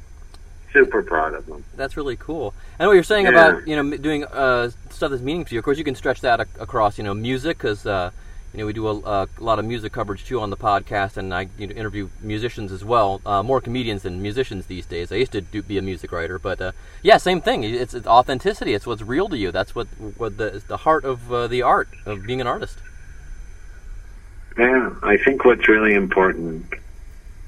Super 0.74 1.02
proud 1.02 1.34
of 1.34 1.48
him. 1.48 1.64
That's 1.78 1.96
really 1.98 2.18
cool. 2.18 2.54
And 2.78 2.88
what 2.88 2.94
you're 2.94 3.04
saying 3.04 3.26
Yeah. 3.26 3.32
about 3.32 3.68
you 3.68 3.76
know 3.82 3.98
doing 3.98 4.26
uh, 4.26 4.70
stuff 4.92 5.10
that's 5.12 5.24
meaningful 5.24 5.50
to 5.50 5.56
you, 5.56 5.60
of 5.60 5.66
course, 5.66 5.78
you 5.78 5.84
can 5.84 5.96
stretch 5.96 6.22
that 6.22 6.40
ac- 6.42 6.50
across 6.60 6.98
you 6.98 7.04
know 7.04 7.14
music 7.14 7.58
because 7.58 7.86
uh, 7.86 8.12
you 8.54 8.60
know 8.60 8.66
we 8.66 8.74
do 8.74 8.88
a, 8.88 8.96
a 8.96 9.28
lot 9.40 9.60
of 9.60 9.66
music 9.66 9.94
coverage 9.94 10.26
too 10.26 10.40
on 10.40 10.50
the 10.50 10.58
podcast, 10.58 11.18
and 11.18 11.34
I 11.34 11.50
you 11.58 11.68
know, 11.68 11.76
interview 11.76 12.10
musicians 12.22 12.72
as 12.72 12.84
well, 12.84 13.22
uh, 13.26 13.44
more 13.44 13.62
comedians 13.62 14.04
than 14.04 14.22
musicians 14.22 14.66
these 14.66 14.86
days. 14.86 15.12
I 15.12 15.16
used 15.16 15.32
to 15.34 15.42
do, 15.42 15.62
be 15.62 15.78
a 15.78 15.82
music 15.82 16.12
writer, 16.12 16.40
but 16.40 16.60
uh, 16.62 16.72
yeah, 17.04 17.18
same 17.18 17.42
thing. 17.42 17.64
It's, 17.64 17.94
it's 17.94 18.08
authenticity. 18.08 18.74
It's 18.74 18.88
what's 18.88 19.02
real 19.02 19.30
to 19.30 19.38
you. 19.38 19.52
That's 19.52 19.76
what 19.76 19.88
what 20.18 20.38
the 20.38 20.62
the 20.68 20.78
heart 20.78 21.06
of 21.06 21.32
uh, 21.32 21.48
the 21.48 21.62
art 21.62 21.90
of 22.06 22.26
being 22.26 22.42
an 22.42 22.48
artist. 22.48 22.80
Yeah, 24.58 24.94
I 25.04 25.18
think 25.18 25.46
what's 25.46 25.68
really 25.68 25.94
important 25.94 26.74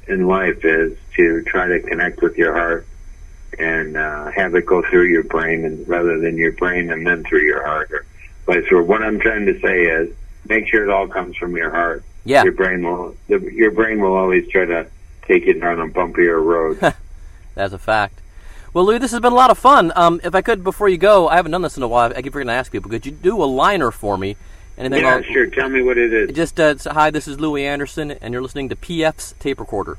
in 0.07 0.27
life 0.27 0.63
is 0.63 0.97
to 1.15 1.43
try 1.43 1.67
to 1.67 1.79
connect 1.81 2.21
with 2.21 2.37
your 2.37 2.53
heart 2.53 2.87
and 3.59 3.97
uh, 3.97 4.31
have 4.31 4.55
it 4.55 4.65
go 4.65 4.81
through 4.81 5.07
your 5.07 5.23
brain, 5.23 5.65
and 5.65 5.87
rather 5.87 6.19
than 6.19 6.37
your 6.37 6.53
brain 6.53 6.91
and 6.91 7.05
then 7.05 7.23
through 7.23 7.41
your 7.41 7.65
heart, 7.65 7.91
or 7.91 8.05
vice 8.45 8.63
versa. 8.69 8.83
What 8.83 9.01
I'm 9.01 9.19
trying 9.19 9.45
to 9.47 9.59
say 9.59 9.83
is, 9.83 10.13
make 10.47 10.67
sure 10.67 10.83
it 10.83 10.89
all 10.89 11.07
comes 11.07 11.37
from 11.37 11.55
your 11.55 11.69
heart. 11.71 12.03
Yeah. 12.23 12.43
Your 12.43 12.53
brain 12.53 12.83
will. 12.83 13.15
The, 13.27 13.39
your 13.39 13.71
brain 13.71 13.99
will 13.99 14.15
always 14.15 14.47
try 14.49 14.65
to 14.65 14.87
take 15.23 15.45
you 15.45 15.59
down 15.59 15.79
a 15.79 15.87
bumpier 15.87 16.43
road. 16.43 16.79
That's 17.55 17.73
a 17.73 17.79
fact. 17.79 18.19
Well, 18.73 18.85
Louis, 18.85 18.99
this 18.99 19.11
has 19.11 19.19
been 19.19 19.33
a 19.33 19.35
lot 19.35 19.49
of 19.49 19.57
fun. 19.57 19.91
Um, 19.95 20.21
if 20.23 20.33
I 20.33 20.41
could, 20.41 20.63
before 20.63 20.87
you 20.87 20.97
go, 20.97 21.27
I 21.27 21.35
haven't 21.35 21.51
done 21.51 21.61
this 21.61 21.75
in 21.77 21.83
a 21.83 21.87
while. 21.87 22.11
I 22.15 22.21
keep 22.21 22.31
forgetting 22.33 22.47
to 22.47 22.53
ask 22.53 22.71
people. 22.71 22.89
Could 22.89 23.05
you 23.05 23.11
do 23.11 23.43
a 23.43 23.45
liner 23.45 23.91
for 23.91 24.17
me? 24.17 24.37
Anything? 24.77 25.01
yeah, 25.03 25.15
I'll- 25.15 25.23
sure. 25.23 25.47
Tell 25.47 25.67
me 25.67 25.81
what 25.81 25.97
it 25.97 26.13
is. 26.13 26.35
Just 26.35 26.59
uh, 26.59 26.75
hi, 26.85 27.11
this 27.11 27.27
is 27.27 27.39
Louie 27.39 27.65
Anderson, 27.65 28.11
and 28.11 28.33
you're 28.33 28.41
listening 28.41 28.69
to 28.69 28.75
PF's 28.75 29.33
Tape 29.39 29.59
Recorder. 29.59 29.97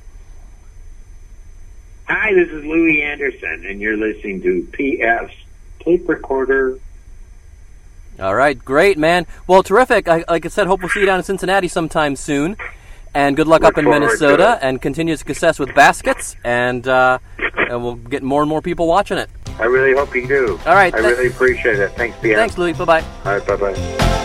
Hi, 2.08 2.34
this 2.34 2.48
is 2.48 2.64
Louie 2.64 3.02
Anderson, 3.02 3.64
and 3.66 3.80
you're 3.80 3.96
listening 3.96 4.42
to 4.42 4.68
PF's 4.72 5.34
tape 5.80 6.08
recorder. 6.08 6.78
All 8.22 8.34
right, 8.34 8.56
great, 8.56 8.98
man. 8.98 9.26
Well, 9.48 9.62
terrific. 9.64 10.06
I, 10.06 10.24
like 10.28 10.46
I 10.46 10.48
said, 10.48 10.68
hope 10.68 10.80
we'll 10.80 10.90
see 10.90 11.00
you 11.00 11.06
down 11.06 11.18
in 11.18 11.24
Cincinnati 11.24 11.66
sometime 11.66 12.14
soon. 12.14 12.56
And 13.14 13.36
good 13.36 13.46
luck 13.46 13.62
Look 13.62 13.74
up 13.74 13.78
in 13.78 13.90
Minnesota, 13.90 14.58
and 14.62 14.80
continued 14.80 15.18
success 15.18 15.58
with 15.58 15.74
baskets, 15.74 16.34
and, 16.44 16.86
uh, 16.88 17.18
and 17.56 17.82
we'll 17.82 17.96
get 17.96 18.22
more 18.22 18.40
and 18.40 18.48
more 18.48 18.62
people 18.62 18.86
watching 18.86 19.18
it. 19.18 19.28
I 19.58 19.64
really 19.64 19.92
hope 19.92 20.14
you 20.14 20.26
do. 20.26 20.58
All 20.64 20.74
right, 20.74 20.94
I 20.94 21.00
th- 21.00 21.16
really 21.18 21.26
appreciate 21.28 21.78
it. 21.78 21.90
Thanks, 21.92 22.16
PF. 22.18 22.36
Thanks, 22.36 22.56
Louis. 22.56 22.72
Bye 22.72 22.84
bye. 22.84 23.04
All 23.24 23.36
right, 23.38 23.46
bye 23.46 23.56
bye. 23.56 24.18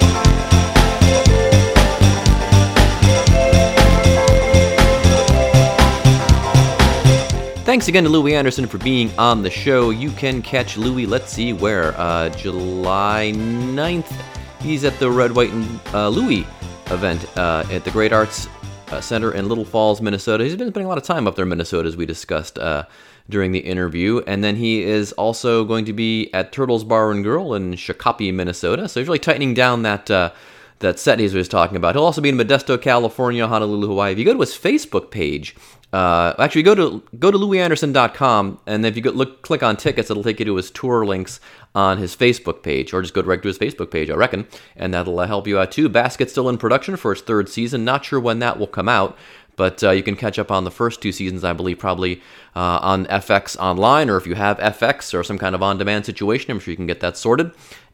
Thanks 7.77 7.89
again 7.89 8.05
to 8.05 8.09
Louie 8.09 8.33
Anderson 8.33 8.65
for 8.65 8.79
being 8.79 9.11
on 9.19 9.43
the 9.43 9.51
show. 9.51 9.91
You 9.91 10.09
can 10.09 10.41
catch 10.41 10.77
Louis, 10.77 11.05
let's 11.05 11.31
see 11.31 11.53
where, 11.53 11.95
uh, 11.95 12.29
July 12.29 13.33
9th. 13.35 14.11
He's 14.59 14.83
at 14.83 14.97
the 14.97 15.11
Red, 15.11 15.31
White, 15.31 15.51
and 15.51 15.79
uh, 15.93 16.09
Louis 16.09 16.39
event 16.87 17.37
uh, 17.37 17.65
at 17.69 17.83
the 17.83 17.91
Great 17.91 18.11
Arts 18.11 18.49
uh, 18.87 18.99
Center 18.99 19.31
in 19.31 19.47
Little 19.47 19.63
Falls, 19.63 20.01
Minnesota. 20.01 20.43
He's 20.43 20.55
been 20.55 20.69
spending 20.69 20.87
a 20.87 20.89
lot 20.89 20.97
of 20.97 21.03
time 21.03 21.27
up 21.27 21.35
there 21.35 21.43
in 21.43 21.49
Minnesota, 21.49 21.87
as 21.87 21.95
we 21.95 22.07
discussed 22.07 22.57
uh, 22.57 22.85
during 23.29 23.51
the 23.51 23.59
interview. 23.59 24.23
And 24.25 24.43
then 24.43 24.55
he 24.55 24.81
is 24.81 25.11
also 25.11 25.63
going 25.63 25.85
to 25.85 25.93
be 25.93 26.33
at 26.33 26.51
Turtles 26.51 26.83
Bar 26.83 27.11
and 27.11 27.23
Grill 27.23 27.53
in 27.53 27.73
Shakopee, 27.73 28.33
Minnesota. 28.33 28.89
So 28.89 29.01
he's 29.01 29.07
really 29.07 29.19
tightening 29.19 29.53
down 29.53 29.83
that. 29.83 30.09
Uh, 30.09 30.31
that 30.79 30.99
set 30.99 31.19
he 31.19 31.27
was 31.27 31.47
talking 31.47 31.75
about. 31.75 31.95
He'll 31.95 32.03
also 32.03 32.21
be 32.21 32.29
in 32.29 32.37
Modesto, 32.37 32.79
California, 32.79 33.47
Honolulu, 33.47 33.87
Hawaii. 33.87 34.11
If 34.11 34.19
you 34.19 34.25
go 34.25 34.33
to 34.33 34.39
his 34.39 34.55
Facebook 34.55 35.09
page, 35.09 35.55
uh, 35.97 36.35
actually 36.37 36.61
go 36.61 36.75
to 36.75 37.03
go 37.17 37.31
to 37.31 37.37
louisanderson.com, 37.39 38.59
and 38.67 38.85
if 38.85 38.95
you 38.95 39.01
go, 39.01 39.09
look 39.09 39.41
click 39.41 39.63
on 39.63 39.75
tickets, 39.75 40.11
it'll 40.11 40.21
take 40.21 40.37
you 40.37 40.45
to 40.45 40.55
his 40.55 40.69
tour 40.69 41.03
links 41.07 41.39
on 41.73 41.97
his 41.97 42.15
Facebook 42.15 42.61
page, 42.61 42.93
or 42.93 43.01
just 43.01 43.15
go 43.15 43.23
direct 43.23 43.41
to 43.41 43.47
his 43.47 43.57
Facebook 43.57 43.89
page, 43.89 44.11
I 44.11 44.13
reckon, 44.13 44.47
and 44.75 44.93
that'll 44.93 45.19
uh, 45.19 45.25
help 45.25 45.47
you 45.47 45.57
out 45.57 45.71
too. 45.71 45.89
Basket's 45.89 46.33
still 46.33 46.49
in 46.49 46.59
production 46.59 46.97
for 46.97 47.13
its 47.13 47.21
third 47.21 47.49
season. 47.49 47.83
Not 47.83 48.05
sure 48.05 48.19
when 48.19 48.37
that 48.39 48.59
will 48.59 48.67
come 48.67 48.87
out. 48.87 49.17
But 49.55 49.83
uh, 49.83 49.89
you 49.89 50.03
can 50.03 50.15
catch 50.15 50.37
up 50.37 50.51
on 50.51 50.65
the 50.65 50.69
first 50.69 51.01
two 51.01 51.11
seasons, 51.11 51.43
I 51.43 51.51
believe, 51.53 51.79
probably 51.79 52.21
uh, 52.55 52.77
on 52.83 53.07
FX 53.07 53.57
Online, 53.57 54.07
or 54.07 54.17
if 54.17 54.27
you 54.27 54.35
have 54.35 54.59
FX 54.59 55.15
or 55.15 55.23
some 55.23 55.39
kind 55.39 55.55
of 55.55 55.63
on-demand 55.63 56.05
situation, 56.05 56.51
I'm 56.51 56.59
sure 56.59 56.71
you 56.71 56.75
can 56.75 56.85
get 56.85 56.99
that 56.99 57.17
sorted. 57.17 57.49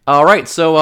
All 0.05 0.25
right, 0.25 0.45
so 0.45 0.75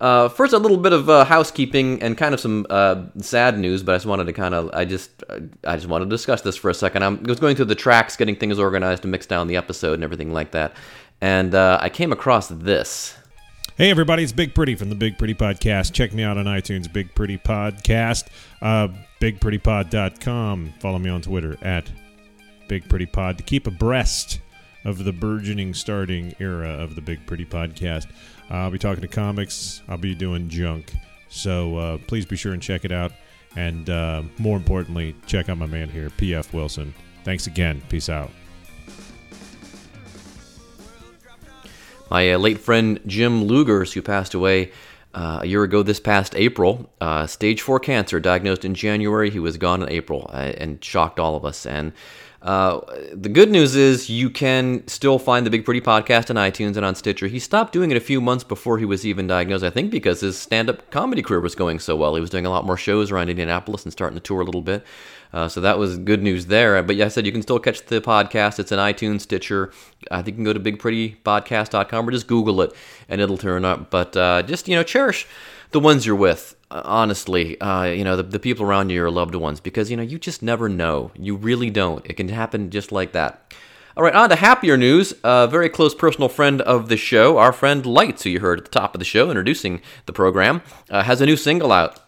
uh, 0.00 0.28
first, 0.28 0.52
a 0.52 0.58
little 0.58 0.76
bit 0.76 0.92
of 0.92 1.08
uh, 1.08 1.24
housekeeping 1.24 2.02
and 2.02 2.16
kind 2.16 2.34
of 2.34 2.40
some 2.40 2.66
uh, 2.68 3.04
sad 3.20 3.58
news, 3.58 3.82
but 3.82 3.94
I 3.94 3.96
just 3.96 4.06
wanted 4.06 4.24
to 4.24 4.32
kind 4.32 4.54
of, 4.54 4.70
I 4.72 4.84
just, 4.84 5.24
I 5.64 5.76
just 5.76 5.88
wanted 5.88 6.06
to 6.06 6.10
discuss 6.10 6.42
this 6.42 6.56
for 6.56 6.70
a 6.70 6.74
second. 6.74 7.02
I'm, 7.02 7.18
I 7.24 7.28
was 7.28 7.40
going 7.40 7.56
through 7.56 7.66
the 7.66 7.74
tracks, 7.74 8.16
getting 8.16 8.36
things 8.36 8.58
organized 8.58 9.02
to 9.02 9.08
mix 9.08 9.26
down 9.26 9.46
the 9.46 9.56
episode 9.56 9.94
and 9.94 10.04
everything 10.04 10.32
like 10.32 10.50
that, 10.52 10.74
and 11.20 11.54
uh, 11.54 11.78
I 11.80 11.88
came 11.88 12.12
across 12.12 12.48
this. 12.48 13.16
Hey 13.76 13.90
everybody, 13.90 14.22
it's 14.22 14.32
Big 14.32 14.54
Pretty 14.54 14.74
from 14.74 14.88
the 14.88 14.94
Big 14.94 15.18
Pretty 15.18 15.34
Podcast. 15.34 15.92
Check 15.92 16.14
me 16.14 16.22
out 16.22 16.38
on 16.38 16.46
iTunes, 16.46 16.90
Big 16.90 17.14
Pretty 17.14 17.36
Podcast, 17.36 18.28
uh, 18.62 18.88
bigprettypod.com. 19.20 20.72
Follow 20.80 20.98
me 20.98 21.10
on 21.10 21.20
Twitter 21.20 21.58
at 21.60 21.90
Big 22.68 22.88
Pretty 22.88 23.04
Pod 23.06 23.36
to 23.36 23.44
keep 23.44 23.66
abreast 23.66 24.40
of 24.86 25.04
the 25.04 25.12
burgeoning 25.12 25.74
starting 25.74 26.34
era 26.38 26.70
of 26.70 26.94
the 26.94 27.02
Big 27.02 27.26
Pretty 27.26 27.44
Podcast. 27.44 28.06
I'll 28.50 28.70
be 28.70 28.78
talking 28.78 29.02
to 29.02 29.08
comics. 29.08 29.82
I'll 29.88 29.98
be 29.98 30.14
doing 30.14 30.48
junk. 30.48 30.92
So 31.28 31.76
uh, 31.76 31.98
please 32.06 32.24
be 32.24 32.36
sure 32.36 32.52
and 32.52 32.62
check 32.62 32.84
it 32.84 32.92
out. 32.92 33.12
And 33.56 33.88
uh, 33.88 34.22
more 34.38 34.56
importantly, 34.56 35.14
check 35.26 35.48
out 35.48 35.58
my 35.58 35.66
man 35.66 35.88
here, 35.88 36.10
PF 36.10 36.52
Wilson. 36.52 36.94
Thanks 37.24 37.46
again. 37.46 37.82
Peace 37.88 38.08
out. 38.08 38.30
My 42.10 42.32
uh, 42.32 42.38
late 42.38 42.58
friend 42.58 43.00
Jim 43.06 43.48
Lugers, 43.48 43.92
who 43.92 44.02
passed 44.02 44.34
away 44.34 44.70
uh, 45.12 45.40
a 45.42 45.46
year 45.46 45.64
ago 45.64 45.82
this 45.82 45.98
past 45.98 46.36
April. 46.36 46.90
Uh, 47.00 47.26
stage 47.26 47.62
four 47.62 47.80
cancer 47.80 48.20
diagnosed 48.20 48.64
in 48.64 48.74
January. 48.74 49.30
He 49.30 49.40
was 49.40 49.56
gone 49.56 49.82
in 49.82 49.88
April 49.88 50.30
uh, 50.32 50.52
and 50.58 50.84
shocked 50.84 51.18
all 51.18 51.34
of 51.34 51.44
us. 51.44 51.66
And 51.66 51.92
uh, 52.46 52.80
the 53.12 53.28
good 53.28 53.50
news 53.50 53.74
is 53.74 54.08
you 54.08 54.30
can 54.30 54.86
still 54.86 55.18
find 55.18 55.44
the 55.44 55.50
Big 55.50 55.64
Pretty 55.64 55.80
podcast 55.80 56.30
on 56.30 56.36
iTunes 56.36 56.76
and 56.76 56.86
on 56.86 56.94
Stitcher. 56.94 57.26
He 57.26 57.40
stopped 57.40 57.72
doing 57.72 57.90
it 57.90 57.96
a 57.96 58.00
few 58.00 58.20
months 58.20 58.44
before 58.44 58.78
he 58.78 58.84
was 58.84 59.04
even 59.04 59.26
diagnosed, 59.26 59.64
I 59.64 59.70
think 59.70 59.90
because 59.90 60.20
his 60.20 60.38
stand 60.38 60.70
up 60.70 60.88
comedy 60.92 61.22
career 61.22 61.40
was 61.40 61.56
going 61.56 61.80
so 61.80 61.96
well. 61.96 62.14
He 62.14 62.20
was 62.20 62.30
doing 62.30 62.46
a 62.46 62.50
lot 62.50 62.64
more 62.64 62.76
shows 62.76 63.10
around 63.10 63.30
Indianapolis 63.30 63.82
and 63.82 63.92
starting 63.92 64.16
to 64.16 64.22
tour 64.22 64.42
a 64.42 64.44
little 64.44 64.62
bit. 64.62 64.84
Uh, 65.32 65.48
so 65.48 65.60
that 65.60 65.76
was 65.76 65.98
good 65.98 66.22
news 66.22 66.46
there. 66.46 66.80
But 66.82 66.94
yeah, 66.94 67.06
I 67.06 67.08
said 67.08 67.26
you 67.26 67.32
can 67.32 67.42
still 67.42 67.58
catch 67.58 67.84
the 67.84 68.00
podcast. 68.00 68.60
It's 68.60 68.70
in 68.70 68.78
iTunes, 68.78 69.22
Stitcher. 69.22 69.72
I 70.10 70.22
think 70.22 70.38
you 70.38 70.44
can 70.44 70.44
go 70.44 70.52
to 70.52 70.60
bigprettypodcast.com 70.60 72.08
or 72.08 72.12
just 72.12 72.28
Google 72.28 72.62
it 72.62 72.72
and 73.08 73.20
it'll 73.20 73.38
turn 73.38 73.64
up. 73.64 73.90
But 73.90 74.16
uh, 74.16 74.42
just, 74.42 74.68
you 74.68 74.76
know, 74.76 74.84
cherish 74.84 75.26
the 75.72 75.80
ones 75.80 76.06
you're 76.06 76.16
with. 76.16 76.55
Honestly, 76.70 77.60
uh, 77.60 77.84
you 77.84 78.02
know, 78.02 78.16
the, 78.16 78.24
the 78.24 78.38
people 78.38 78.66
around 78.66 78.90
you, 78.90 78.96
your 78.96 79.10
loved 79.10 79.34
ones, 79.34 79.60
because, 79.60 79.90
you 79.90 79.96
know, 79.96 80.02
you 80.02 80.18
just 80.18 80.42
never 80.42 80.68
know. 80.68 81.12
You 81.14 81.36
really 81.36 81.70
don't. 81.70 82.04
It 82.06 82.14
can 82.14 82.28
happen 82.28 82.70
just 82.70 82.90
like 82.90 83.12
that. 83.12 83.54
All 83.96 84.02
right, 84.02 84.14
on 84.14 84.28
to 84.28 84.36
happier 84.36 84.76
news. 84.76 85.14
A 85.24 85.46
very 85.46 85.70
close 85.70 85.94
personal 85.94 86.28
friend 86.28 86.60
of 86.60 86.88
the 86.88 86.98
show, 86.98 87.38
our 87.38 87.52
friend 87.52 87.86
Lights, 87.86 88.24
who 88.24 88.30
you 88.30 88.40
heard 88.40 88.58
at 88.58 88.64
the 88.66 88.70
top 88.70 88.94
of 88.94 88.98
the 88.98 89.06
show 89.06 89.30
introducing 89.30 89.80
the 90.04 90.12
program, 90.12 90.60
uh, 90.90 91.02
has 91.02 91.20
a 91.22 91.26
new 91.26 91.36
single 91.36 91.72
out. 91.72 92.00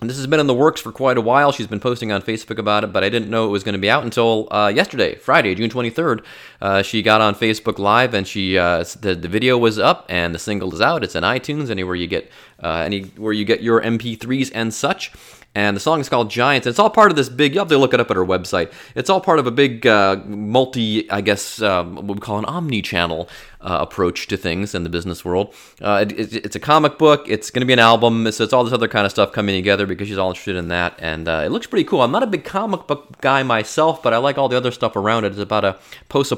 And 0.00 0.10
this 0.10 0.18
has 0.18 0.26
been 0.26 0.40
in 0.40 0.46
the 0.46 0.54
works 0.54 0.80
for 0.80 0.92
quite 0.92 1.16
a 1.16 1.22
while. 1.22 1.52
She's 1.52 1.66
been 1.66 1.80
posting 1.80 2.12
on 2.12 2.20
Facebook 2.20 2.58
about 2.58 2.84
it, 2.84 2.92
but 2.92 3.02
I 3.02 3.08
didn't 3.08 3.30
know 3.30 3.46
it 3.46 3.50
was 3.50 3.64
going 3.64 3.72
to 3.74 3.78
be 3.78 3.88
out 3.88 4.04
until 4.04 4.46
uh, 4.50 4.70
yesterday, 4.74 5.14
Friday, 5.14 5.54
June 5.54 5.70
23rd. 5.70 6.22
Uh, 6.60 6.82
she 6.82 7.02
got 7.02 7.20
on 7.20 7.34
Facebook 7.34 7.78
Live, 7.78 8.14
and 8.14 8.26
she 8.26 8.58
uh, 8.58 8.84
the, 9.00 9.14
the 9.14 9.28
video 9.28 9.58
was 9.58 9.78
up, 9.78 10.06
and 10.08 10.34
the 10.34 10.38
single 10.38 10.72
is 10.74 10.80
out. 10.80 11.04
It's 11.04 11.14
in 11.14 11.22
iTunes, 11.22 11.70
anywhere 11.70 11.94
you 11.94 12.06
get 12.06 12.30
uh, 12.62 12.78
anywhere 12.78 13.32
you 13.32 13.44
get 13.44 13.62
your 13.62 13.80
MP3s 13.82 14.50
and 14.54 14.72
such 14.72 15.12
and 15.56 15.74
the 15.74 15.80
song 15.80 16.00
is 16.00 16.10
called 16.10 16.30
Giants. 16.30 16.66
And 16.66 16.72
it's 16.72 16.78
all 16.78 16.90
part 16.90 17.10
of 17.10 17.16
this 17.16 17.30
big. 17.30 17.54
You 17.54 17.60
have 17.60 17.68
to 17.68 17.78
look 17.78 17.94
it 17.94 17.98
up 17.98 18.10
at 18.10 18.16
her 18.16 18.26
website. 18.26 18.70
It's 18.94 19.08
all 19.08 19.22
part 19.22 19.38
of 19.38 19.46
a 19.46 19.50
big 19.50 19.86
uh, 19.86 20.16
multi, 20.26 21.10
I 21.10 21.22
guess, 21.22 21.62
um, 21.62 21.94
what 21.94 22.16
we 22.16 22.20
call 22.20 22.38
an 22.38 22.44
omni-channel 22.44 23.26
uh, 23.62 23.78
approach 23.80 24.26
to 24.26 24.36
things 24.36 24.74
in 24.74 24.84
the 24.84 24.90
business 24.90 25.24
world. 25.24 25.54
Uh, 25.80 26.04
it, 26.06 26.12
it, 26.12 26.44
it's 26.44 26.56
a 26.56 26.60
comic 26.60 26.98
book. 26.98 27.24
It's 27.26 27.50
going 27.50 27.60
to 27.60 27.66
be 27.66 27.72
an 27.72 27.78
album. 27.78 28.30
So 28.32 28.44
it's 28.44 28.52
all 28.52 28.64
this 28.64 28.74
other 28.74 28.86
kind 28.86 29.06
of 29.06 29.12
stuff 29.12 29.32
coming 29.32 29.56
together 29.56 29.86
because 29.86 30.08
she's 30.08 30.18
all 30.18 30.28
interested 30.28 30.56
in 30.56 30.68
that, 30.68 30.94
and 30.98 31.26
uh, 31.26 31.42
it 31.46 31.48
looks 31.48 31.66
pretty 31.66 31.84
cool. 31.84 32.02
I'm 32.02 32.12
not 32.12 32.22
a 32.22 32.26
big 32.26 32.44
comic 32.44 32.86
book 32.86 33.18
guy 33.22 33.42
myself, 33.42 34.02
but 34.02 34.12
I 34.12 34.18
like 34.18 34.36
all 34.36 34.50
the 34.50 34.58
other 34.58 34.70
stuff 34.70 34.94
around 34.94 35.24
it. 35.24 35.32
It's 35.32 35.40
about 35.40 35.64
a 35.64 35.78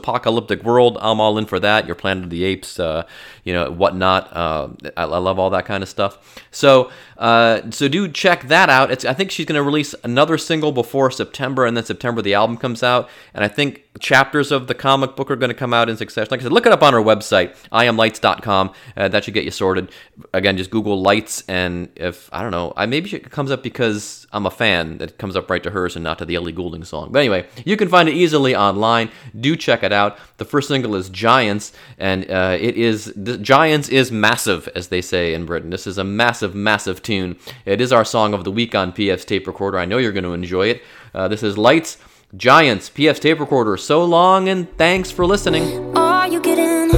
post-apocalyptic 0.09 0.65
world. 0.65 0.99
I'm 1.01 1.21
all 1.21 1.39
in 1.39 1.47
for 1.47 1.61
that. 1.61 1.87
Your 1.87 1.95
Planet 1.95 2.25
of 2.25 2.31
the 2.31 2.45
Apes, 2.45 2.81
uh, 2.81 3.07
you 3.45 3.53
know, 3.53 3.71
whatnot. 3.71 4.35
Uh, 4.35 4.69
I, 4.97 5.03
I, 5.03 5.19
love 5.19 5.39
all 5.39 5.51
that 5.51 5.67
kind 5.67 5.83
of 5.83 5.89
stuff. 5.89 6.43
So, 6.51 6.91
uh, 7.19 7.69
so 7.71 7.89
do 7.89 8.09
check 8.09 8.45
that 8.45 8.71
out. 8.71 8.93
It's 8.93 9.05
I 9.05 9.13
think 9.13 9.33
she's 9.33 9.45
going 9.45 9.57
to 9.57 9.63
release 9.63 9.95
another 10.05 10.39
single 10.39 10.71
before 10.71 11.11
September, 11.11 11.67
and 11.67 11.77
then 11.77 11.85
September 11.85 12.23
the 12.23 12.35
album 12.35 12.57
comes 12.57 12.83
out. 12.83 13.11
And 13.35 13.45
I 13.45 13.49
think 13.49 13.85
chapters 13.99 14.53
of 14.53 14.69
the 14.69 14.75
comic 14.75 15.17
book 15.17 15.29
are 15.29 15.37
going 15.37 15.51
to 15.51 15.55
come 15.55 15.75
out 15.75 15.89
in 15.89 15.97
succession. 15.97 16.29
Like 16.31 16.41
I 16.41 16.45
said, 16.45 16.53
look 16.53 16.67
it 16.67 16.73
up 16.73 16.83
on 16.83 16.95
our 16.95 17.03
website, 17.03 17.57
iamlights.com. 17.73 18.73
Uh, 18.97 19.09
that 19.09 19.25
should 19.25 19.35
get 19.35 19.45
you 19.45 19.51
sorted. 19.51 19.91
Again, 20.33 20.57
just 20.57 20.71
Google 20.71 21.03
lights, 21.03 21.43
and 21.49 21.89
if 21.97 22.31
I 22.33 22.43
don't 22.43 22.53
know, 22.53 22.73
I 22.77 22.87
maybe 22.87 23.13
it 23.17 23.29
comes 23.31 23.51
up 23.51 23.65
because 23.65 24.27
I'm 24.33 24.47
a 24.47 24.51
fan. 24.51 24.99
That 24.99 25.19
comes 25.19 25.35
up 25.35 25.51
right 25.51 25.63
to 25.65 25.71
hers 25.71 25.97
and 25.97 26.05
not 26.05 26.19
to 26.19 26.25
the 26.25 26.37
Ellie 26.37 26.53
Goulding 26.53 26.85
song. 26.85 27.11
But 27.11 27.19
anyway, 27.19 27.49
you 27.65 27.77
can 27.77 27.89
find 27.89 28.09
it 28.09 28.15
easily 28.15 28.55
online. 28.55 29.11
Do 29.39 29.57
check 29.57 29.83
it 29.83 29.93
out. 29.93 30.19
The 30.37 30.45
first 30.45 30.69
single 30.69 30.95
is 30.95 31.09
Giants, 31.09 31.73
and 31.99 32.31
uh, 32.31 32.57
it 32.61 32.77
is 32.77 33.13
Giants 33.43 33.89
is 33.89 34.13
massive, 34.13 34.69
as 34.77 34.87
they 34.87 35.03
say 35.03 35.35
in 35.35 35.47
Britain. 35.47 35.71
This 35.71 35.89
is 35.89 35.99
a 35.99 36.05
massive, 36.05 36.55
massive 36.55 37.03
tune. 37.09 37.37
It 37.65 37.81
is 37.81 37.91
our 37.91 38.05
song 38.05 38.35
of 38.35 38.45
the 38.45 38.51
week 38.53 38.75
on 38.75 38.93
PF's 38.93 39.25
tape 39.25 39.47
recorder. 39.47 39.79
I 39.79 39.87
know 39.87 39.97
you're 39.97 40.13
going 40.13 40.25
to 40.25 40.35
enjoy 40.35 40.67
it. 40.69 40.83
Uh, 41.15 41.27
this 41.27 41.43
is 41.43 41.57
Lights. 41.57 41.97
Giants, 42.37 42.91
PF's 42.91 43.21
tape 43.21 43.41
recorder. 43.41 43.79
So 43.79 44.05
long 44.05 44.51
and 44.51 44.69
thanks 44.77 45.11
for 45.11 45.25
listening. 45.25 45.97
Are 45.97 46.29
you 46.29 46.41
getting 46.43 46.91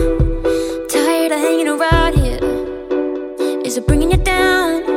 tired 0.88 1.30
of 1.30 1.38
hanging 1.38 1.68
around 1.68 2.18
here? 2.18 2.40
Is 3.64 3.76
it 3.76 3.86
bringing 3.86 4.10
you 4.10 4.16
down? 4.16 4.89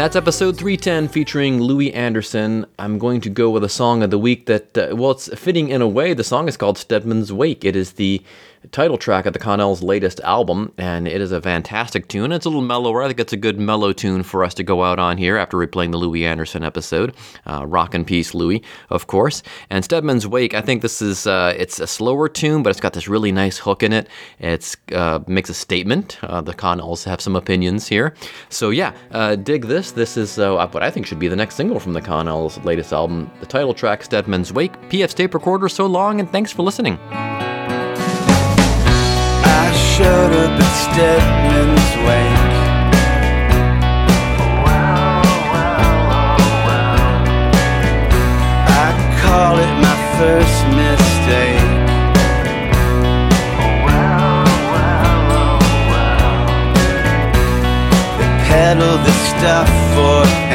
That's 0.00 0.16
episode 0.16 0.56
310 0.56 1.08
featuring 1.08 1.60
Louie 1.60 1.92
Anderson. 1.92 2.64
I'm 2.78 2.98
going 2.98 3.20
to 3.20 3.28
go 3.28 3.50
with 3.50 3.62
a 3.62 3.68
song 3.68 4.02
of 4.02 4.08
the 4.08 4.18
week 4.18 4.46
that, 4.46 4.78
uh, 4.78 4.96
well, 4.96 5.10
it's 5.10 5.28
fitting 5.38 5.68
in 5.68 5.82
a 5.82 5.86
way. 5.86 6.14
The 6.14 6.24
song 6.24 6.48
is 6.48 6.56
called 6.56 6.78
Steadman's 6.78 7.34
Wake. 7.34 7.66
It 7.66 7.76
is 7.76 7.92
the 7.92 8.22
title 8.68 8.98
track 8.98 9.26
of 9.26 9.32
the 9.32 9.38
Connells' 9.38 9.82
latest 9.82 10.20
album, 10.20 10.72
and 10.76 11.08
it 11.08 11.20
is 11.20 11.32
a 11.32 11.40
fantastic 11.40 12.08
tune. 12.08 12.32
It's 12.32 12.46
a 12.46 12.48
little 12.48 12.62
mellower. 12.62 13.02
I 13.02 13.08
think 13.08 13.20
it's 13.20 13.32
a 13.32 13.36
good 13.36 13.58
mellow 13.58 13.92
tune 13.92 14.22
for 14.22 14.44
us 14.44 14.54
to 14.54 14.62
go 14.62 14.84
out 14.84 14.98
on 14.98 15.16
here 15.18 15.36
after 15.36 15.56
replaying 15.56 15.92
the 15.92 15.96
Louie 15.96 16.26
Anderson 16.26 16.62
episode. 16.62 17.14
Uh, 17.46 17.66
rock 17.66 17.94
and 17.94 18.06
peace, 18.06 18.34
Louie, 18.34 18.62
of 18.90 19.06
course. 19.06 19.42
And 19.70 19.84
Steadman's 19.84 20.26
Wake, 20.26 20.54
I 20.54 20.60
think 20.60 20.82
this 20.82 21.00
is, 21.00 21.26
uh, 21.26 21.54
it's 21.56 21.80
a 21.80 21.86
slower 21.86 22.28
tune, 22.28 22.62
but 22.62 22.70
it's 22.70 22.80
got 22.80 22.92
this 22.92 23.08
really 23.08 23.32
nice 23.32 23.58
hook 23.58 23.82
in 23.82 23.92
it. 23.92 24.08
It 24.38 24.76
uh, 24.92 25.20
makes 25.26 25.50
a 25.50 25.54
statement. 25.54 26.18
Uh, 26.22 26.40
the 26.40 26.54
Connells 26.54 27.04
have 27.04 27.20
some 27.20 27.36
opinions 27.36 27.88
here. 27.88 28.14
So 28.50 28.70
yeah, 28.70 28.92
uh, 29.10 29.36
dig 29.36 29.66
this. 29.66 29.92
This 29.92 30.16
is 30.16 30.38
uh, 30.38 30.68
what 30.68 30.82
I 30.82 30.90
think 30.90 31.06
should 31.06 31.18
be 31.18 31.28
the 31.28 31.36
next 31.36 31.54
single 31.54 31.80
from 31.80 31.92
the 31.92 32.02
Connells' 32.02 32.62
latest 32.64 32.92
album. 32.92 33.30
The 33.40 33.46
title 33.46 33.74
track, 33.74 34.02
Steadman's 34.02 34.52
Wake. 34.52 34.72
PF's 34.90 35.14
tape 35.14 35.34
recorder, 35.34 35.68
so 35.68 35.86
long, 35.86 36.20
and 36.20 36.30
thanks 36.30 36.52
for 36.52 36.62
listening. 36.62 36.98
Showed 40.00 40.32
up 40.32 40.58
at 40.58 40.72
Steadman's 40.84 41.92
wake. 42.06 42.56
I 48.82 48.88
call 49.20 49.54
it 49.58 49.74
my 49.84 49.96
first 50.16 50.58
mistake. 50.80 51.68
They 58.16 58.30
peddle 58.48 58.96
the 59.06 59.14
stuff 59.28 59.68
for 59.92 60.49